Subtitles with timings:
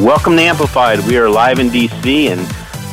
[0.00, 1.06] Welcome to Amplified.
[1.06, 2.44] We are live in DC and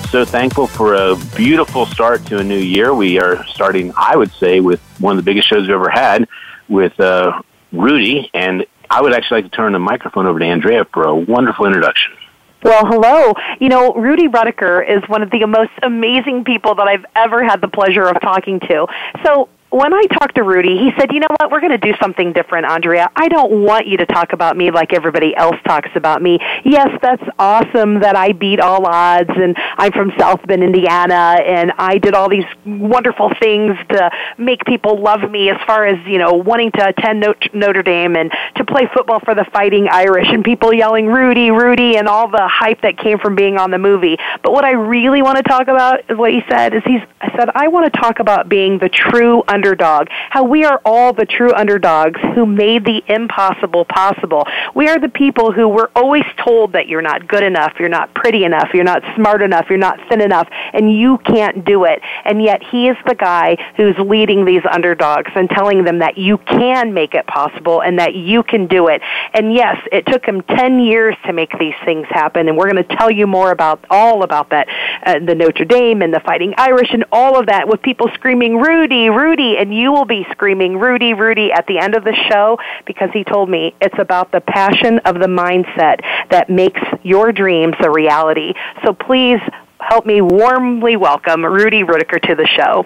[0.10, 2.94] so thankful for a beautiful start to a new year.
[2.94, 6.28] We are starting, I would say, with one of the biggest shows we've ever had
[6.70, 7.42] with uh,
[7.72, 8.30] Rudy.
[8.36, 11.66] And I would actually like to turn the microphone over to Andrea for a wonderful
[11.66, 12.14] introduction.
[12.62, 13.34] Well, hello.
[13.60, 17.62] You know, Rudy Ruettiger is one of the most amazing people that I've ever had
[17.62, 18.86] the pleasure of talking to.
[19.26, 21.50] So, when I talked to Rudy, he said, "You know what?
[21.50, 23.10] We're going to do something different, Andrea.
[23.16, 26.40] I don't want you to talk about me like everybody else talks about me.
[26.66, 31.72] Yes, that's awesome that I beat all odds and I'm from South Bend, Indiana, and
[31.78, 36.18] I did all these wonderful things to make people love me as far as, you
[36.18, 40.44] know, wanting to attend Notre Dame and to play football for the Fighting Irish and
[40.44, 44.18] people yelling Rudy, Rudy and all the hype that came from being on the movie.
[44.44, 47.38] But what I really want to talk about is what he said is he's I
[47.38, 51.26] said I want to talk about being the true underdog, how we are all the
[51.26, 54.48] true underdogs who made the impossible possible.
[54.74, 58.12] We are the people who were always told that you're not good enough, you're not
[58.16, 62.02] pretty enough, you're not smart enough, you're not thin enough, and you can't do it.
[62.26, 66.40] And yet he is the guy who's leading these underdogs and telling them that you
[66.40, 69.02] can make it possible and that you can do it.
[69.36, 72.84] And yes, it took him 10 years to make these things happen, and we're going
[72.84, 74.68] to tell you more about all about that,
[75.06, 78.58] uh, the Notre Dame and the Fighting Irish and all of that with people screaming,
[78.58, 82.60] Rudy, Rudy, and you will be screaming Rudy, Rudy at the end of the show
[82.86, 87.76] because he told me it's about the passion of the mindset that makes your dreams
[87.82, 88.54] a reality.
[88.84, 89.40] So please
[89.80, 92.86] help me warmly welcome Rudy Ruettiger to the show.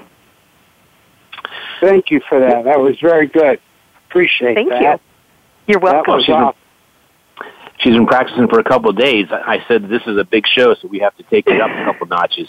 [1.82, 2.64] Thank you for that.
[2.66, 3.60] That was very good.
[4.10, 4.82] Appreciate Thank that.
[4.82, 5.00] you.
[5.68, 6.20] You're welcome.
[6.20, 6.52] She's been,
[7.80, 9.28] she's been practicing for a couple of days.
[9.32, 11.86] I said this is a big show, so we have to take it up a
[11.86, 12.48] couple notches.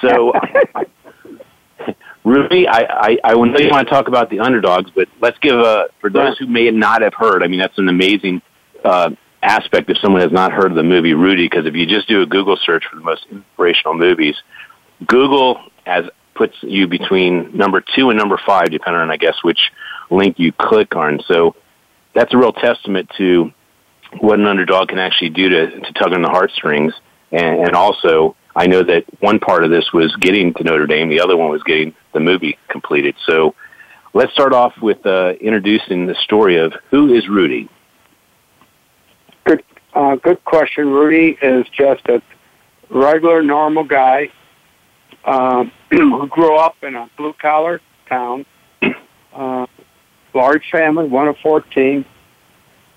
[0.00, 0.32] So
[2.24, 5.56] Ruby, I, I, I know you want to talk about the underdogs, but let's give
[5.56, 8.40] a, for those who may not have heard, I mean, that's an amazing
[8.82, 9.10] uh,
[9.42, 12.22] aspect if someone has not heard of the movie Rudy, because if you just do
[12.22, 14.36] a Google search for the most inspirational movies,
[15.06, 19.70] Google has puts you between number two and number five, depending on, I guess, which
[20.10, 21.20] link you click on.
[21.28, 21.54] So
[22.14, 23.52] that's a real testament to
[24.18, 26.94] what an underdog can actually do to, to tug on the heartstrings.
[27.30, 31.08] And, and also, I know that one part of this was getting to Notre Dame,
[31.08, 33.16] the other one was getting the movie completed.
[33.26, 33.54] So
[34.12, 37.68] let's start off with uh, introducing the story of who is Rudy.
[39.44, 40.88] Good, uh, good question.
[40.88, 42.22] Rudy is just a
[42.90, 44.30] regular, normal guy
[45.24, 48.46] uh, who grew up in a blue collar town,
[49.32, 49.66] uh,
[50.32, 52.04] large family, one of 14,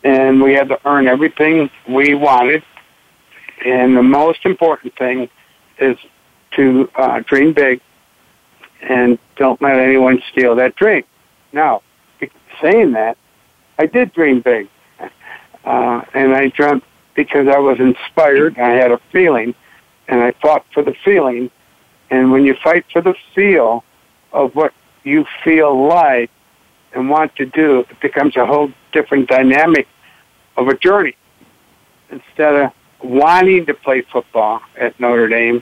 [0.04, 2.64] and we had to earn everything we wanted.
[3.66, 5.30] And the most important thing
[5.80, 5.98] is
[6.52, 7.82] to uh, dream big
[8.82, 11.04] and don't let anyone steal that dream.
[11.52, 11.82] Now,
[12.62, 13.18] saying that,
[13.80, 14.68] I did dream big.
[15.66, 16.82] Uh, and I dreamt
[17.14, 19.54] because I was inspired, I had a feeling,
[20.08, 21.52] and I fought for the feeling.
[22.10, 23.84] And when you fight for the feel
[24.32, 24.74] of what
[25.04, 26.32] you feel like
[26.94, 29.90] and want to do, it becomes a whole different dynamic
[30.56, 31.18] of a journey.
[32.12, 32.72] Instead of
[33.04, 35.62] wanting to play football at Notre Dame,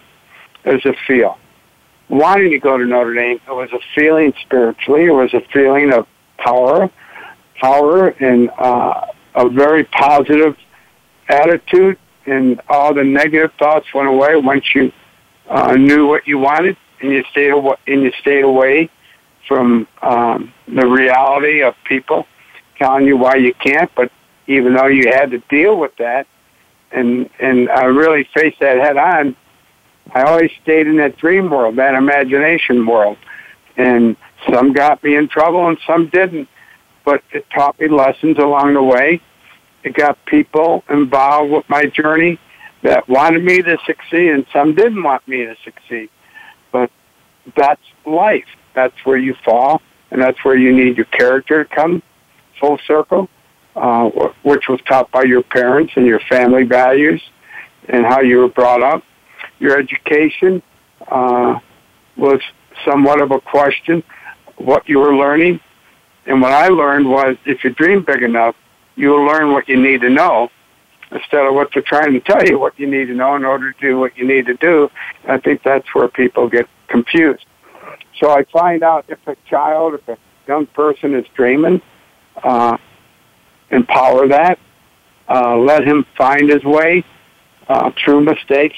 [0.65, 1.37] there's a feel.
[2.09, 5.05] Wanting to go to Notre Dame, it was a feeling spiritually.
[5.05, 6.07] It was a feeling of
[6.37, 6.89] power,
[7.59, 10.57] power, and uh, a very positive
[11.29, 11.97] attitude.
[12.25, 14.91] And all the negative thoughts went away once you
[15.47, 18.89] uh, knew what you wanted, and you stayed away, and you stayed away
[19.47, 22.25] from um, the reality of people
[22.77, 23.91] telling you why you can't.
[23.95, 24.11] But
[24.47, 26.27] even though you had to deal with that,
[26.91, 29.35] and and I really faced that head on,
[30.13, 33.17] I always stayed in that dream world, that imagination world.
[33.77, 34.15] And
[34.49, 36.47] some got me in trouble and some didn't.
[37.05, 39.21] but it taught me lessons along the way.
[39.83, 42.39] It got people involved with my journey
[42.81, 46.09] that wanted me to succeed, and some didn't want me to succeed.
[46.71, 46.91] But
[47.55, 48.45] that's life.
[48.73, 49.81] That's where you fall,
[50.11, 52.01] and that's where you need your character to come
[52.59, 53.29] full circle,
[53.75, 54.09] uh,
[54.43, 57.21] which was taught by your parents and your family values
[57.87, 59.03] and how you were brought up.
[59.59, 60.61] Your education
[61.07, 61.59] uh,
[62.17, 62.41] was
[62.83, 64.03] somewhat of a question,
[64.57, 65.59] what you were learning.
[66.25, 68.55] And what I learned was if you dream big enough,
[68.95, 70.49] you will learn what you need to know
[71.11, 73.71] instead of what they're trying to tell you what you need to know in order
[73.71, 74.89] to do what you need to do.
[75.27, 77.45] I think that's where people get confused.
[78.19, 80.17] So I find out if a child, if a
[80.47, 81.81] young person is dreaming,
[82.43, 82.77] uh,
[83.69, 84.59] empower that,
[85.27, 87.03] uh, let him find his way
[87.67, 88.77] uh, through mistakes,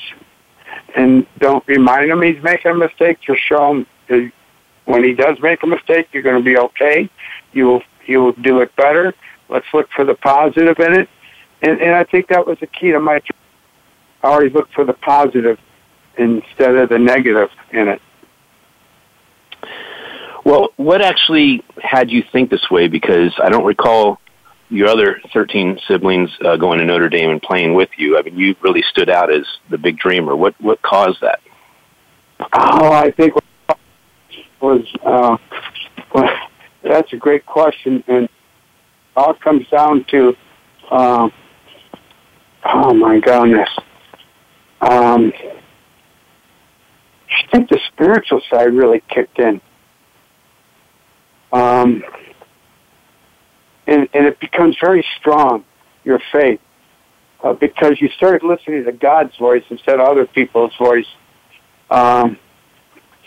[0.96, 3.20] and don't remind him he's making a mistake.
[3.22, 4.32] Just show him that
[4.86, 7.10] when he does make a mistake, you're going to be okay.
[7.52, 9.14] You will you will do it better.
[9.50, 11.10] Let's look for the positive in it,
[11.62, 13.22] and and I think that was the key to my.
[14.24, 15.60] I always look for the positive
[16.18, 18.02] instead of the negative in it.
[20.44, 22.88] Well, what actually had you think this way?
[22.88, 24.20] Because I don't recall
[24.70, 28.18] your other 13 siblings uh, going to Notre Dame and playing with you.
[28.18, 30.36] I mean, you really stood out as the big dreamer.
[30.36, 31.40] What what caused that?
[32.54, 33.34] Oh, I think
[34.62, 35.38] was uh,
[36.84, 38.28] that's a great question, and
[39.16, 40.36] all comes down to
[40.92, 41.30] uh,
[42.66, 43.70] oh my goodness.
[44.82, 45.32] Um,
[47.30, 49.62] I think the spiritual side really kicked in.
[51.52, 52.04] Um,
[53.88, 55.64] and, and it becomes very strong,
[56.04, 56.60] your faith,
[57.44, 61.08] uh, because you start listening to God's voice instead of other people's voice.
[61.90, 62.38] Um,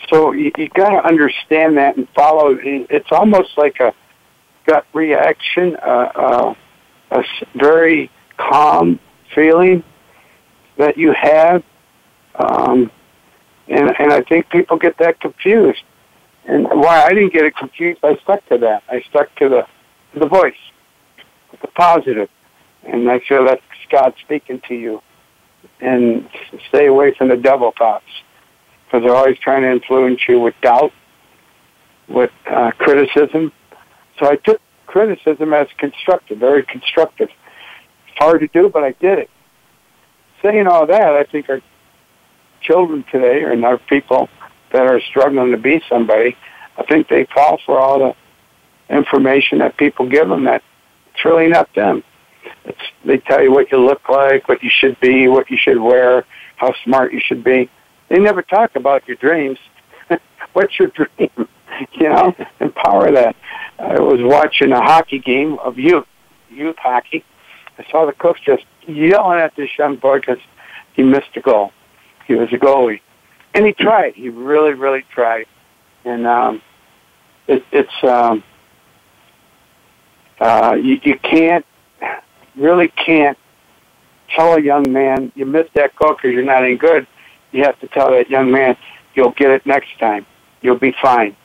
[0.09, 2.57] so you, you got to understand that and follow.
[2.61, 3.93] It's almost like a
[4.65, 6.53] gut reaction, uh, uh,
[7.11, 7.23] a
[7.55, 8.99] very calm
[9.33, 9.83] feeling
[10.77, 11.63] that you have.
[12.35, 12.91] Um,
[13.67, 15.83] and, and I think people get that confused.
[16.45, 18.83] And why I didn't get it confused, I stuck to that.
[18.89, 19.67] I stuck to the
[20.13, 20.53] the voice,
[21.61, 22.29] the positive,
[22.83, 25.01] and make sure that's God speaking to you.
[25.79, 26.27] And
[26.69, 28.05] stay away from the devil thoughts,
[28.85, 30.91] because they're always trying to influence you with doubt,
[32.07, 33.51] with uh, criticism.
[34.19, 37.29] So I took criticism as constructive, very constructive.
[37.29, 39.29] It's hard to do, but I did it.
[40.41, 41.61] Saying all that, I think our
[42.61, 44.29] children today, and our people
[44.73, 46.35] that are struggling to be somebody,
[46.77, 48.15] I think they fall for all the
[48.89, 50.63] information that people give them that
[51.13, 52.03] it's really not them.
[52.65, 55.79] It's, they tell you what you look like, what you should be, what you should
[55.79, 56.25] wear,
[56.57, 57.69] how smart you should be.
[58.09, 59.57] They never talk about your dreams.
[60.53, 61.47] What's your dream?
[61.93, 63.35] you know, empower that.
[63.79, 66.05] I was watching a hockey game of youth,
[66.49, 67.23] youth hockey.
[67.77, 70.39] I saw the coach just yelling at this young boy because
[70.93, 71.71] he missed a goal.
[72.27, 73.01] He was a goalie,
[73.53, 74.13] and he tried.
[74.13, 75.45] He really, really tried.
[76.05, 76.61] And um,
[77.47, 78.43] it, it's um,
[80.41, 81.65] uh, you, you can't,
[82.55, 83.37] really can't
[84.35, 87.07] tell a young man you missed that goal because you're not any good.
[87.51, 88.75] You have to tell that young man
[89.13, 90.25] you'll get it next time.
[90.61, 91.35] You'll be fine.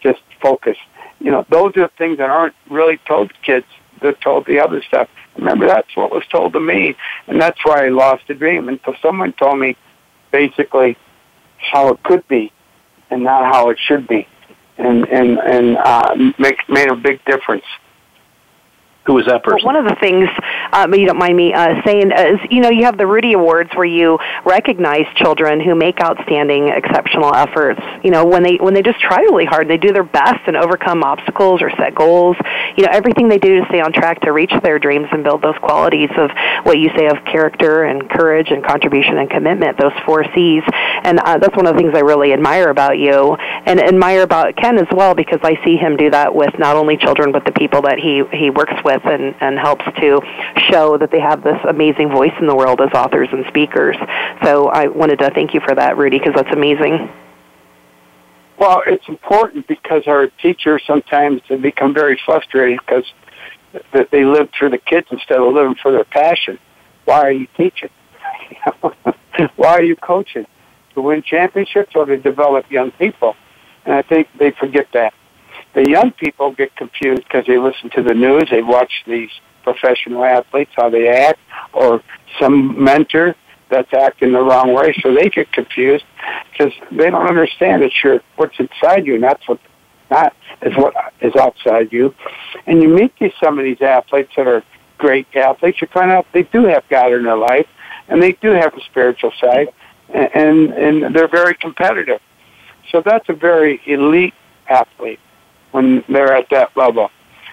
[0.00, 0.76] Just focus.
[1.20, 3.66] You know, those are things that aren't really told to kids.
[4.00, 5.08] They're told the other stuff.
[5.36, 6.94] Remember, that's what was told to me,
[7.26, 8.68] and that's why I lost the dream.
[8.68, 9.76] Until someone told me,
[10.30, 10.96] basically,
[11.58, 12.52] how it could be,
[13.10, 14.28] and not how it should be,
[14.76, 17.64] and and and uh, make made a big difference.
[19.06, 19.66] Who was that person?
[19.66, 20.28] Well, one of the things,
[20.72, 23.70] um, you don't mind me uh, saying, is you know you have the Rudy Awards
[23.74, 27.80] where you recognize children who make outstanding, exceptional efforts.
[28.02, 30.56] You know when they when they just try really hard, they do their best and
[30.56, 32.36] overcome obstacles or set goals.
[32.76, 35.42] You know everything they do to stay on track to reach their dreams and build
[35.42, 36.30] those qualities of
[36.62, 39.78] what you say of character and courage and contribution and commitment.
[39.78, 40.62] Those four C's,
[41.04, 44.56] and uh, that's one of the things I really admire about you and admire about
[44.56, 47.52] Ken as well because I see him do that with not only children but the
[47.52, 50.20] people that he he works with and, and helps to
[50.70, 53.96] show that they have this amazing voice in the world as authors and speakers.
[54.42, 57.10] So I wanted to thank you for that, Rudy, because that's amazing.
[58.58, 63.04] Well, it's important because our teachers sometimes they become very frustrated because
[63.92, 66.58] that they live for the kids instead of living for their passion.
[67.04, 67.90] Why are you teaching?
[69.56, 70.46] Why are you coaching?
[70.94, 73.34] To win championships or to develop young people?
[73.84, 75.12] And I think they forget that
[75.74, 79.30] the young people get confused because they listen to the news, they watch these
[79.62, 81.40] professional athletes, how they act,
[81.72, 82.02] or
[82.40, 83.34] some mentor
[83.70, 86.04] that's acting the wrong way, so they get confused
[86.52, 89.58] because they don't understand it's your what's inside you, that's what
[90.10, 92.14] not is what is outside you.
[92.66, 94.62] And you meet these some of these athletes that are
[94.98, 95.80] great athletes.
[95.80, 97.66] You find out they do have God in their life,
[98.08, 99.68] and they do have a spiritual side,
[100.12, 102.20] and and they're very competitive.
[102.90, 104.34] So that's a very elite
[104.68, 105.20] athlete
[105.72, 107.10] when they're at that level.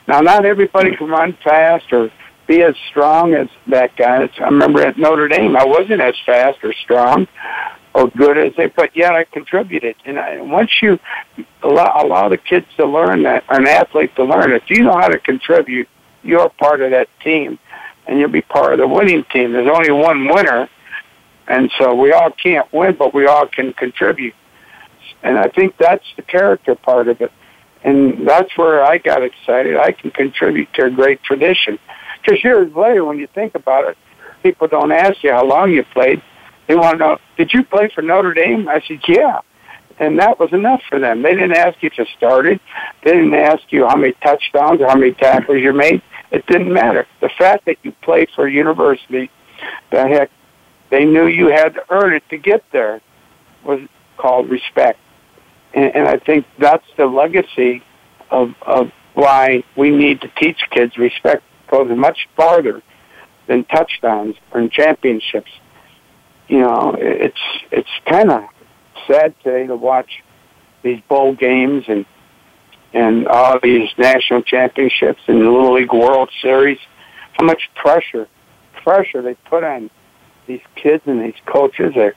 [0.08, 2.12] Now, not everybody can run fast or
[2.48, 4.29] be as strong as that guy.
[4.39, 7.27] I remember at Notre Dame, I wasn't as fast or strong
[7.93, 9.96] or good as they, but yet I contributed.
[10.05, 11.00] And I, once you
[11.63, 14.98] allow, allow the kids to learn that, or an athlete to learn, if you know
[14.98, 15.88] how to contribute,
[16.24, 17.60] you're part of that team,
[18.08, 19.53] and you'll be part of the winning team.
[19.53, 20.70] There's only one winner,
[21.48, 24.33] and so we all can't win, but we all can contribute.
[25.24, 27.31] And I think that's the character part of it.
[27.83, 29.77] And that's where I got excited.
[29.77, 31.79] I can contribute to a great tradition.
[32.21, 33.98] Because years later, when you think about it,
[34.43, 36.21] people don't ask you how long you played.
[36.67, 38.69] They want to know, did you play for Notre Dame?
[38.69, 39.41] I said, yeah.
[40.00, 41.21] And that was enough for them.
[41.21, 42.60] They didn't ask you if you started.
[43.03, 46.01] They didn't ask you how many touchdowns or how many tackles you made.
[46.31, 47.07] It didn't matter.
[47.19, 49.29] The fact that you played for a university,
[49.91, 50.31] that heck,
[50.91, 53.01] they knew you had to earn it to get there,
[53.65, 53.79] was
[54.17, 55.00] called respect.
[55.74, 57.81] And, and I think that's the legacy
[58.29, 62.83] of, of why we need to teach kids respect goes much farther
[63.48, 65.50] than touchdowns or championships.
[66.50, 67.39] You know, it's
[67.71, 68.43] it's kind of
[69.07, 70.21] sad today to watch
[70.83, 72.05] these bowl games and
[72.93, 76.79] and all these national championships and the Little League World Series.
[77.33, 78.27] How much pressure,
[78.83, 79.89] pressure they put on
[80.51, 81.93] these kids and these coaches.
[81.96, 82.15] They're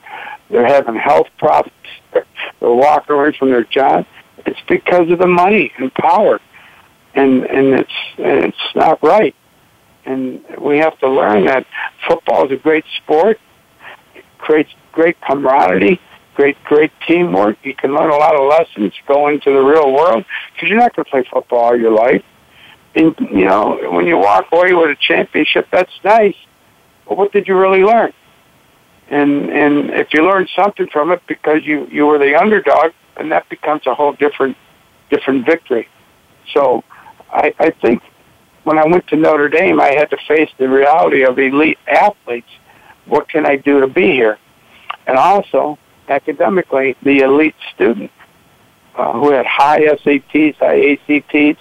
[0.49, 1.75] they're having health problems.
[2.13, 2.25] They're,
[2.59, 4.05] they're walking away from their job.
[4.45, 6.39] It's because of the money and power,
[7.13, 9.35] and and it's and it's not right.
[10.05, 11.65] And we have to learn that
[12.07, 13.39] football is a great sport.
[14.13, 15.99] It creates great camaraderie,
[16.35, 17.57] great great teamwork.
[17.63, 20.95] You can learn a lot of lessons going to the real world because you're not
[20.95, 22.23] going to play football all your life.
[22.93, 26.35] And you know, when you walk away with a championship, that's nice.
[27.07, 28.13] But what did you really learn?
[29.09, 33.29] And and if you learn something from it because you you were the underdog, then
[33.29, 34.57] that becomes a whole different
[35.09, 35.87] different victory.
[36.53, 36.83] So,
[37.29, 38.01] I I think
[38.63, 42.49] when I went to Notre Dame, I had to face the reality of elite athletes.
[43.05, 44.39] What can I do to be here?
[45.05, 45.77] And also
[46.09, 48.11] academically, the elite student
[48.95, 51.59] uh, who had high SATs, high ACTs,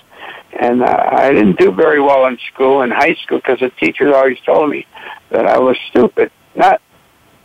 [0.58, 4.14] and uh, I didn't do very well in school in high school because the teachers
[4.14, 4.86] always told me
[5.30, 6.30] that I was stupid.
[6.54, 6.80] Not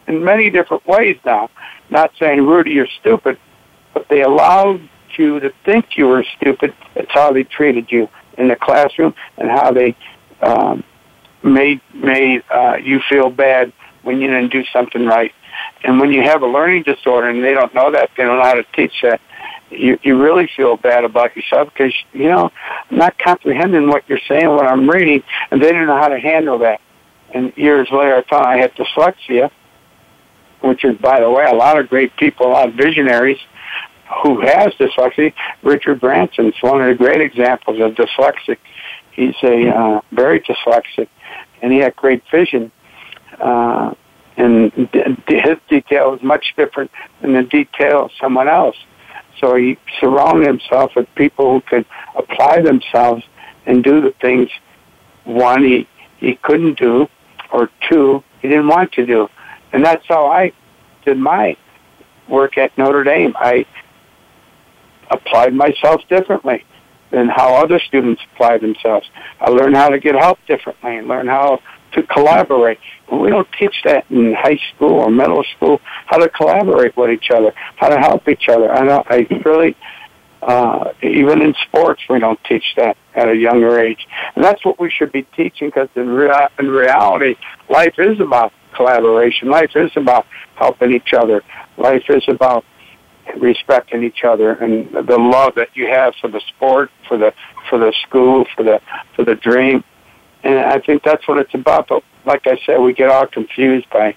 [0.10, 1.50] in many different ways now.
[1.90, 3.40] Not saying, Rudy, you're stupid,
[3.94, 4.82] but they allowed
[5.18, 6.74] you to think you were stupid.
[6.96, 9.96] It's how they treated you in the classroom and how they
[10.42, 10.84] um,
[11.44, 13.72] made made uh, you feel bad
[14.04, 15.34] when you didn't do something right.
[15.84, 18.44] And when you have a learning disorder and they don't know that, they don't know
[18.44, 19.20] how to teach that,
[19.70, 22.52] you, you really feel bad about yourself because, you know,
[22.90, 26.20] I'm not comprehending what you're saying, what I'm reading, and they don't know how to
[26.20, 26.82] handle that.
[27.34, 29.52] And years later, I found I had dyslexia,
[30.62, 33.40] which is, by the way, a lot of great people, a lot of visionaries
[34.24, 35.34] who has dyslexia.
[35.64, 38.58] Richard Branson's one of the great examples of dyslexic.
[39.12, 41.08] He's a uh, very dyslexic,
[41.62, 42.72] and he had great vision.
[43.40, 43.94] Uh,
[44.38, 44.72] and
[45.28, 48.78] his detail is much different than the detail of someone else.
[49.40, 51.86] So he surrounded himself with people who could
[52.16, 53.24] apply themselves
[53.66, 54.50] and do the things
[55.26, 55.88] one he
[56.18, 57.08] he couldn't do,
[57.52, 59.30] or two he didn't want to do.
[59.72, 60.52] And that's how I
[61.06, 61.58] did my
[62.28, 63.34] work at Notre Dame.
[63.38, 63.66] I
[65.10, 66.64] applied myself differently
[67.12, 69.08] than how other students apply themselves.
[69.40, 71.60] I learned how to get help differently and learn how
[71.94, 72.78] to collaborate.
[73.12, 77.32] We don't teach that in high school or middle school, how to collaborate with each
[77.32, 78.72] other, how to help each other.
[78.72, 79.76] I know I really
[80.42, 84.08] uh, even in sports, we don't teach that at a younger age.
[84.36, 87.36] And that's what we should be teaching because in, rea- in reality,
[87.70, 89.50] life is about collaboration.
[89.50, 91.44] Life is about helping each other.
[91.78, 92.66] Life is about
[93.38, 97.34] respecting each other and the love that you have for the sport, for the
[97.70, 98.82] for the school, for the
[99.16, 99.84] for the dream.
[100.44, 101.90] And I think that's what it's about.
[101.90, 104.16] But like I said, we get all confused by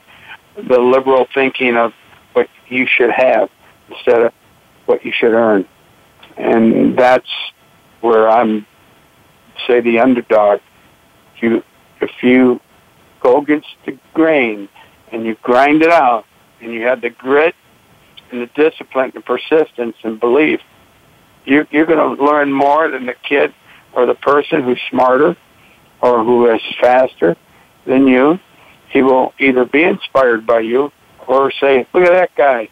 [0.56, 1.92] the liberal thinking of
[2.32, 3.50] what you should have
[3.88, 4.32] instead of
[4.86, 5.66] what you should earn.
[6.36, 7.28] And that's
[8.00, 8.66] where I'm
[9.66, 10.60] say the underdog.
[11.36, 11.62] If you
[12.00, 12.60] if you
[13.22, 14.68] go against the grain
[15.10, 16.24] and you grind it out
[16.60, 17.54] and you have the grit
[18.30, 20.60] and the discipline and persistence and belief,
[21.44, 23.52] you, you're going to learn more than the kid
[23.92, 25.36] or the person who's smarter
[26.00, 27.36] or who is faster
[27.86, 28.38] than you.
[28.90, 30.92] He will either be inspired by you
[31.26, 32.68] or say, look at that guy.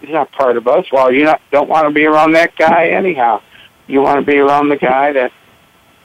[0.00, 0.86] He's not part of us.
[0.90, 3.40] Well, you not, don't want to be around that guy anyhow.
[3.86, 5.32] you want to be around the guy that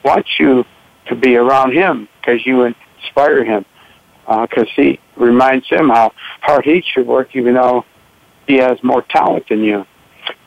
[0.03, 0.65] wants you
[1.07, 3.65] to be around him because you inspire him.
[4.27, 7.85] Because uh, he reminds him how hard he should work, even though
[8.45, 9.85] he has more talent than you.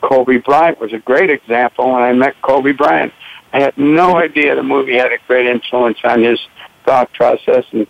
[0.01, 1.91] Kobe Bryant was a great example.
[1.91, 3.11] When I met Kobe Bryant,
[3.53, 6.39] I had no idea the movie had a great influence on his
[6.85, 7.65] thought process.
[7.71, 7.87] And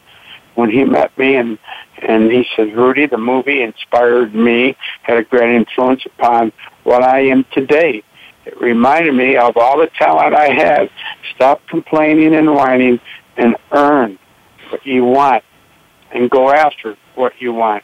[0.56, 1.58] when he met me and
[2.02, 6.52] and he said, Rudy, the movie inspired me, had a great influence upon
[6.84, 8.02] what I am today.
[8.46, 10.90] It reminded me of all the talent I had.
[11.36, 13.00] Stop complaining and whining
[13.38, 14.18] and earn
[14.70, 15.44] what you want
[16.14, 17.84] and go after what you want.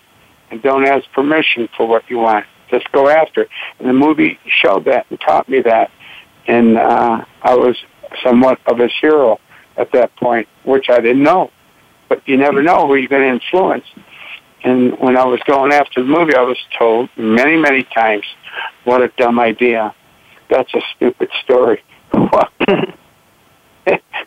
[0.49, 2.45] And don't ask permission for what you want.
[2.69, 3.49] Just go after it.
[3.79, 5.91] And the movie showed that and taught me that.
[6.47, 7.75] And uh, I was
[8.23, 9.39] somewhat of a hero
[9.75, 11.51] at that point, which I didn't know.
[12.09, 13.85] But you never know who you're going to influence.
[14.63, 18.23] And when I was going after the movie, I was told many, many times,
[18.85, 19.93] what a dumb idea.
[20.49, 21.83] That's a stupid story.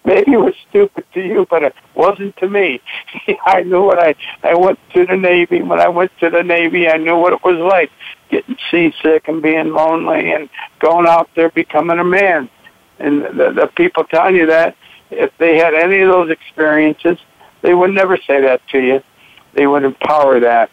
[0.04, 2.80] Maybe it was stupid to you, but it wasn't to me.
[3.44, 5.60] I knew what I, I went to the Navy.
[5.60, 7.90] When I went to the Navy, I knew what it was like
[8.30, 12.48] getting seasick and being lonely and going out there becoming a man.
[12.98, 14.76] And the, the people telling you that,
[15.10, 17.18] if they had any of those experiences,
[17.62, 19.02] they would never say that to you.
[19.54, 20.70] They would empower that.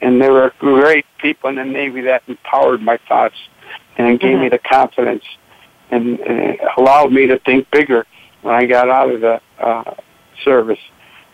[0.00, 3.36] And there were great people in the Navy that empowered my thoughts
[3.96, 4.42] and gave mm-hmm.
[4.42, 5.24] me the confidence
[5.90, 8.06] and, and allowed me to think bigger
[8.46, 9.94] when I got out of the uh,
[10.44, 10.78] service.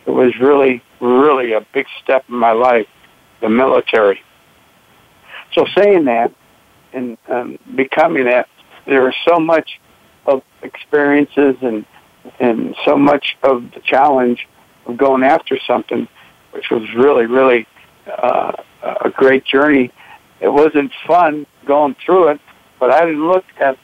[0.06, 2.86] It was really, really a big step in my life,
[3.42, 4.22] the military.
[5.52, 6.32] So saying that
[6.94, 8.48] and um, becoming that,
[8.86, 9.78] there was so much
[10.24, 11.84] of experiences and
[12.38, 14.46] and so much of the challenge
[14.86, 16.06] of going after something,
[16.52, 17.66] which was really, really
[18.06, 18.52] uh,
[19.04, 19.90] a great journey.
[20.40, 22.40] It wasn't fun going through it,
[22.78, 23.76] but I didn't look at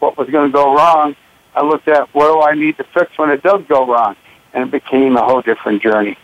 [0.00, 1.14] what was going to go wrong.
[1.54, 4.16] I looked at what do I need to fix when it does go wrong,
[4.52, 6.16] and it became a whole different journey.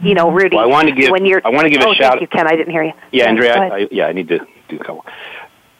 [0.00, 0.56] You know, Rudy.
[0.56, 1.10] Well, I want to give.
[1.10, 2.18] When you're, I want to give oh, a shout.
[2.18, 2.46] Thank you, Ken.
[2.46, 2.92] I didn't hear you.
[3.12, 3.56] Yeah, Andrea.
[3.56, 5.04] I, yeah, I need to do a couple.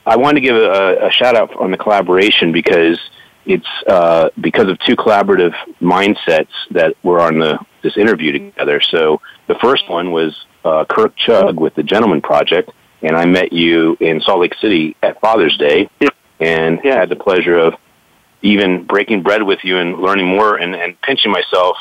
[0.07, 2.99] I want to give a, a shout out on the collaboration because
[3.45, 8.81] it's uh, because of two collaborative mindsets that were on the this interview together.
[8.81, 12.71] So the first one was uh, Kirk Chug with the Gentleman Project,
[13.03, 15.89] and I met you in Salt Lake City at Father's Day,
[16.41, 17.01] and yeah.
[17.01, 17.75] had the pleasure of
[18.47, 21.77] even breaking bread with you and learning more, and, and pinching myself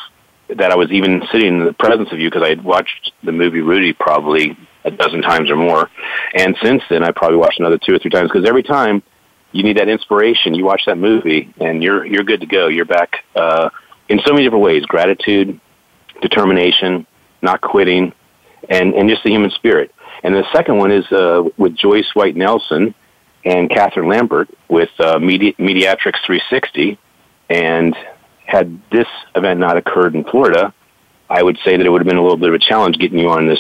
[0.50, 3.32] that I was even sitting in the presence of you because I had watched the
[3.32, 5.90] movie Rudy probably a dozen times or more,
[6.36, 9.02] and since then I probably watched another two or three times because every time
[9.56, 10.54] you need that inspiration.
[10.54, 12.68] You watch that movie, and you're you're good to go.
[12.68, 13.70] You're back uh,
[14.10, 15.60] in so many different ways: gratitude,
[16.22, 17.08] determination,
[17.42, 18.12] not quitting,
[18.70, 19.96] and and just the human spirit.
[20.24, 22.94] And the second one is uh, with Joyce White Nelson
[23.46, 26.98] and Catherine Lambert with uh, Medi- Mediatrix 360.
[27.50, 27.96] And
[28.46, 30.74] had this event not occurred in Florida,
[31.30, 33.20] I would say that it would have been a little bit of a challenge getting
[33.20, 33.60] you on this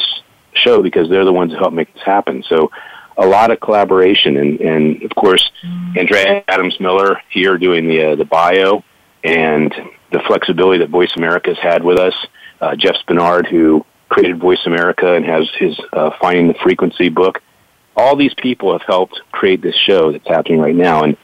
[0.53, 2.43] show because they're the ones who helped make this happen.
[2.47, 2.71] So
[3.17, 5.51] a lot of collaboration, and, and of course,
[5.97, 8.83] Andrea Adams Miller here doing the uh, the bio,
[9.23, 9.73] and
[10.11, 12.13] the flexibility that Voice America has had with us.
[12.59, 17.41] Uh, Jeff Spenard, who created Voice America and has his uh, Finding the Frequency book.
[17.95, 21.17] All these people have helped create this show that's happening right now, and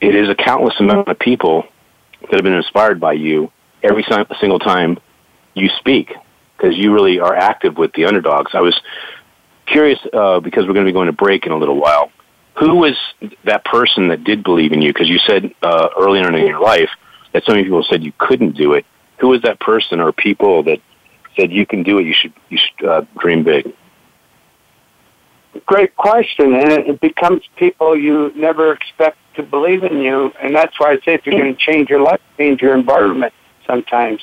[0.00, 1.64] it is a countless amount of people
[2.22, 4.04] that have been inspired by you every
[4.40, 4.98] single time
[5.54, 6.12] you speak
[6.56, 8.52] because you really are active with the underdogs.
[8.54, 8.78] I was
[9.66, 12.10] curious uh, because we're going to be going to break in a little while.
[12.58, 12.96] Who was
[13.44, 14.92] that person that did believe in you?
[14.92, 16.90] Because you said uh, earlier in your life
[17.32, 18.86] that so many people said you couldn't do it.
[19.18, 20.80] Who was that person or people that
[21.36, 22.06] said you can do it?
[22.06, 23.74] You should you should uh, dream big.
[25.66, 30.78] Great question, and it becomes people you never expect to believe in you, and that's
[30.78, 33.34] why I say if you're going to change your life, change your environment
[33.66, 34.22] sometimes,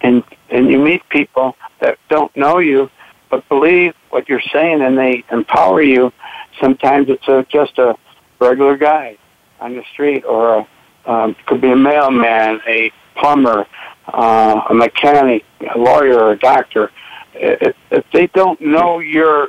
[0.00, 2.90] and and you meet people that don't know you
[3.30, 6.12] but believe what you're saying and they empower you.
[6.60, 7.94] Sometimes it's a, just a
[8.40, 9.16] regular guy
[9.60, 13.66] on the street or a, um, could be a mailman, a plumber,
[14.08, 16.90] uh, a mechanic, a lawyer, or a doctor.
[17.34, 19.48] If, if they don't know your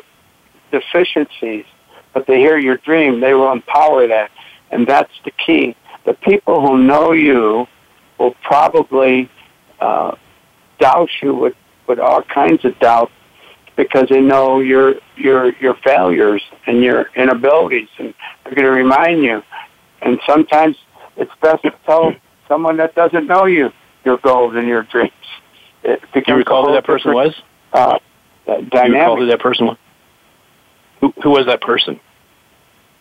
[0.72, 1.66] deficiencies,
[2.14, 4.32] but they hear your dream, they will empower that.
[4.72, 5.76] And that's the key.
[6.06, 7.68] The people who know you
[8.18, 9.30] will probably
[9.80, 10.16] uh,
[10.80, 11.56] doubt you with,
[11.88, 13.12] with all kinds of doubt
[13.76, 19.24] because they know your your your failures and your inabilities, and they're going to remind
[19.24, 19.42] you.
[20.02, 20.76] And sometimes
[21.18, 22.14] it's best to tell
[22.48, 23.72] someone that doesn't know you
[24.04, 25.12] your goals and your dreams.
[25.84, 27.34] It Do you recall who that person was?
[27.74, 27.98] Uh,
[28.46, 28.70] dynamic.
[28.70, 29.78] Do you recall who that person was?
[31.02, 32.00] Who, who was that person?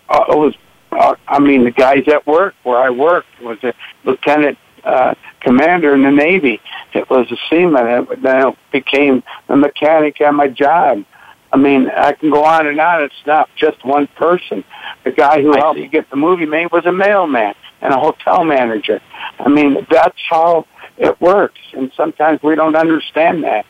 [0.08, 0.54] Uh, it was
[0.92, 3.72] uh, I mean, the guys at work where I worked was a
[4.04, 6.60] lieutenant uh, commander in the Navy.
[6.94, 7.86] It was a seaman.
[7.86, 11.04] It then became a mechanic at my job.
[11.52, 13.02] I mean, I can go on and on.
[13.02, 14.64] It's not just one person.
[15.04, 15.82] The guy who I helped see.
[15.82, 19.00] me get the movie made was a mailman and a hotel manager.
[19.38, 21.60] I mean, that's how it works.
[21.72, 23.66] And sometimes we don't understand that.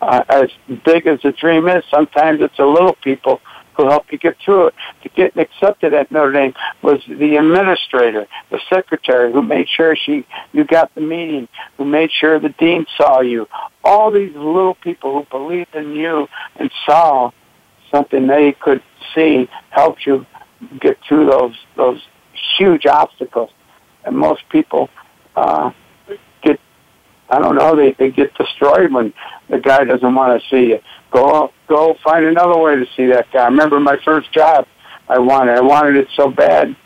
[0.00, 0.50] Uh, as
[0.84, 3.40] big as the dream is, sometimes it's the little people
[3.76, 4.74] who help you get through it.
[5.02, 10.26] To get accepted at Notre Dame was the administrator, the secretary who made sure she
[10.52, 13.48] you got the meeting, who made sure the dean saw you.
[13.82, 17.30] All these little people who believed in you and saw
[17.90, 18.82] something they could
[19.14, 20.26] see helped you
[20.80, 22.00] get through those those
[22.58, 23.50] huge obstacles.
[24.04, 24.90] And most people
[25.36, 25.70] uh,
[27.34, 29.12] I don't know, they, they get destroyed when
[29.50, 30.78] the guy doesn't want to see you.
[31.10, 33.42] Go go find another way to see that guy.
[33.42, 34.66] I remember my first job
[35.08, 35.56] I wanted.
[35.56, 36.76] I wanted it so bad.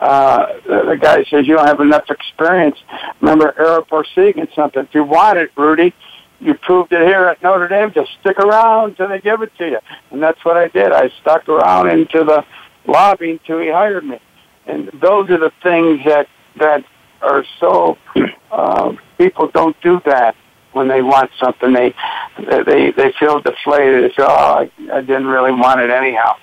[0.00, 2.76] Uh, the, guy says, you don't have enough experience.
[3.20, 4.82] Remember Eric Borsigan something.
[4.82, 5.94] If you want it, Rudy,
[6.40, 7.92] you proved it here at Notre Dame.
[7.94, 9.78] Just stick around until they give it to you.
[10.10, 10.92] And that's what I did.
[10.92, 12.44] I stuck around into the
[12.86, 14.20] lobby until he hired me.
[14.66, 16.26] And those are the things that,
[16.58, 16.84] that
[17.22, 17.96] are so,
[18.50, 20.36] uh, people don't do that
[20.72, 21.72] when they want something.
[21.72, 21.94] They,
[22.38, 24.04] they, they feel deflated.
[24.04, 26.34] They say, oh, I, I didn't really want it anyhow.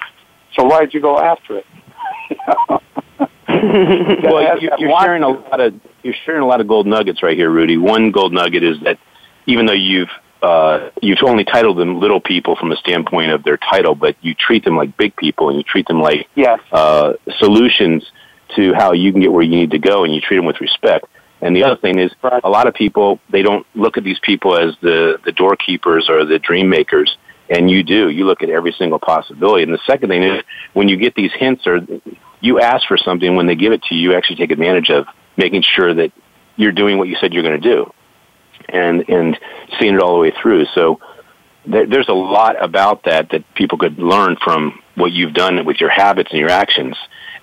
[0.55, 1.65] So why'd you go after it?
[4.23, 7.37] well, you, you're sharing a lot of you're sharing a lot of gold nuggets right
[7.37, 7.77] here, Rudy.
[7.77, 8.97] One gold nugget is that
[9.45, 10.09] even though you've
[10.41, 14.33] uh, you've only titled them little people from the standpoint of their title, but you
[14.33, 16.59] treat them like big people and you treat them like yes.
[16.71, 18.03] uh, solutions
[18.55, 20.59] to how you can get where you need to go, and you treat them with
[20.59, 21.05] respect.
[21.41, 22.11] And the other thing is,
[22.43, 26.23] a lot of people they don't look at these people as the the doorkeepers or
[26.23, 27.17] the dream makers,
[27.49, 28.09] and you do.
[28.09, 29.63] You look at every single possibility.
[29.63, 31.79] And the second thing is, when you get these hints or
[32.41, 35.07] you ask for something, when they give it to you, you actually take advantage of
[35.35, 36.11] making sure that
[36.57, 37.91] you're doing what you said you're going to do,
[38.69, 39.39] and and
[39.79, 40.65] seeing it all the way through.
[40.75, 40.99] So
[41.65, 45.77] there, there's a lot about that that people could learn from what you've done with
[45.79, 46.95] your habits and your actions.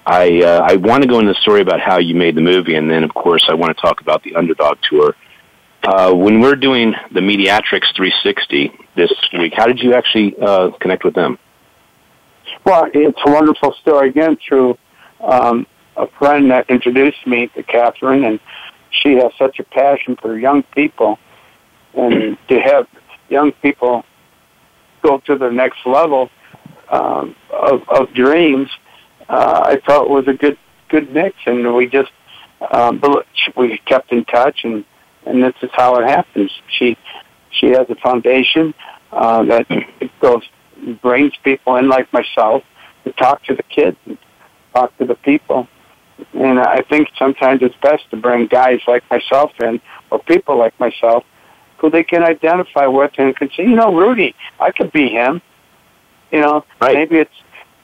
[0.08, 2.76] I uh, I want to go into the story about how you made the movie,
[2.76, 5.14] and then of course I want to talk about the Underdog Tour.
[5.82, 11.04] Uh, when we're doing the Mediatrix 360 this week, how did you actually uh, connect
[11.04, 11.38] with them?
[12.64, 14.78] Well, it's a wonderful story again through
[15.20, 18.40] um, a friend that introduced me to Catherine, and
[18.90, 21.18] she has such a passion for young people,
[21.92, 22.86] and to have
[23.28, 24.06] young people
[25.02, 26.30] go to the next level
[26.90, 28.70] um, of, of dreams,
[29.28, 32.10] uh, I thought it was a good good mix, and we just
[32.70, 33.02] um,
[33.56, 34.84] we kept in touch, and
[35.26, 36.50] and this is how it happens.
[36.68, 36.96] She
[37.50, 38.74] she has a foundation
[39.12, 39.66] uh, that
[40.20, 40.42] goes
[41.02, 42.62] brings people in like myself
[43.04, 44.16] to talk to the kids and
[44.74, 45.68] talk to the people.
[46.34, 50.78] And I think sometimes it's best to bring guys like myself in or people like
[50.80, 51.24] myself
[51.78, 55.40] who they can identify with and can say, you know, Rudy, I could be him.
[56.32, 56.94] You know, Right.
[56.94, 57.34] maybe it's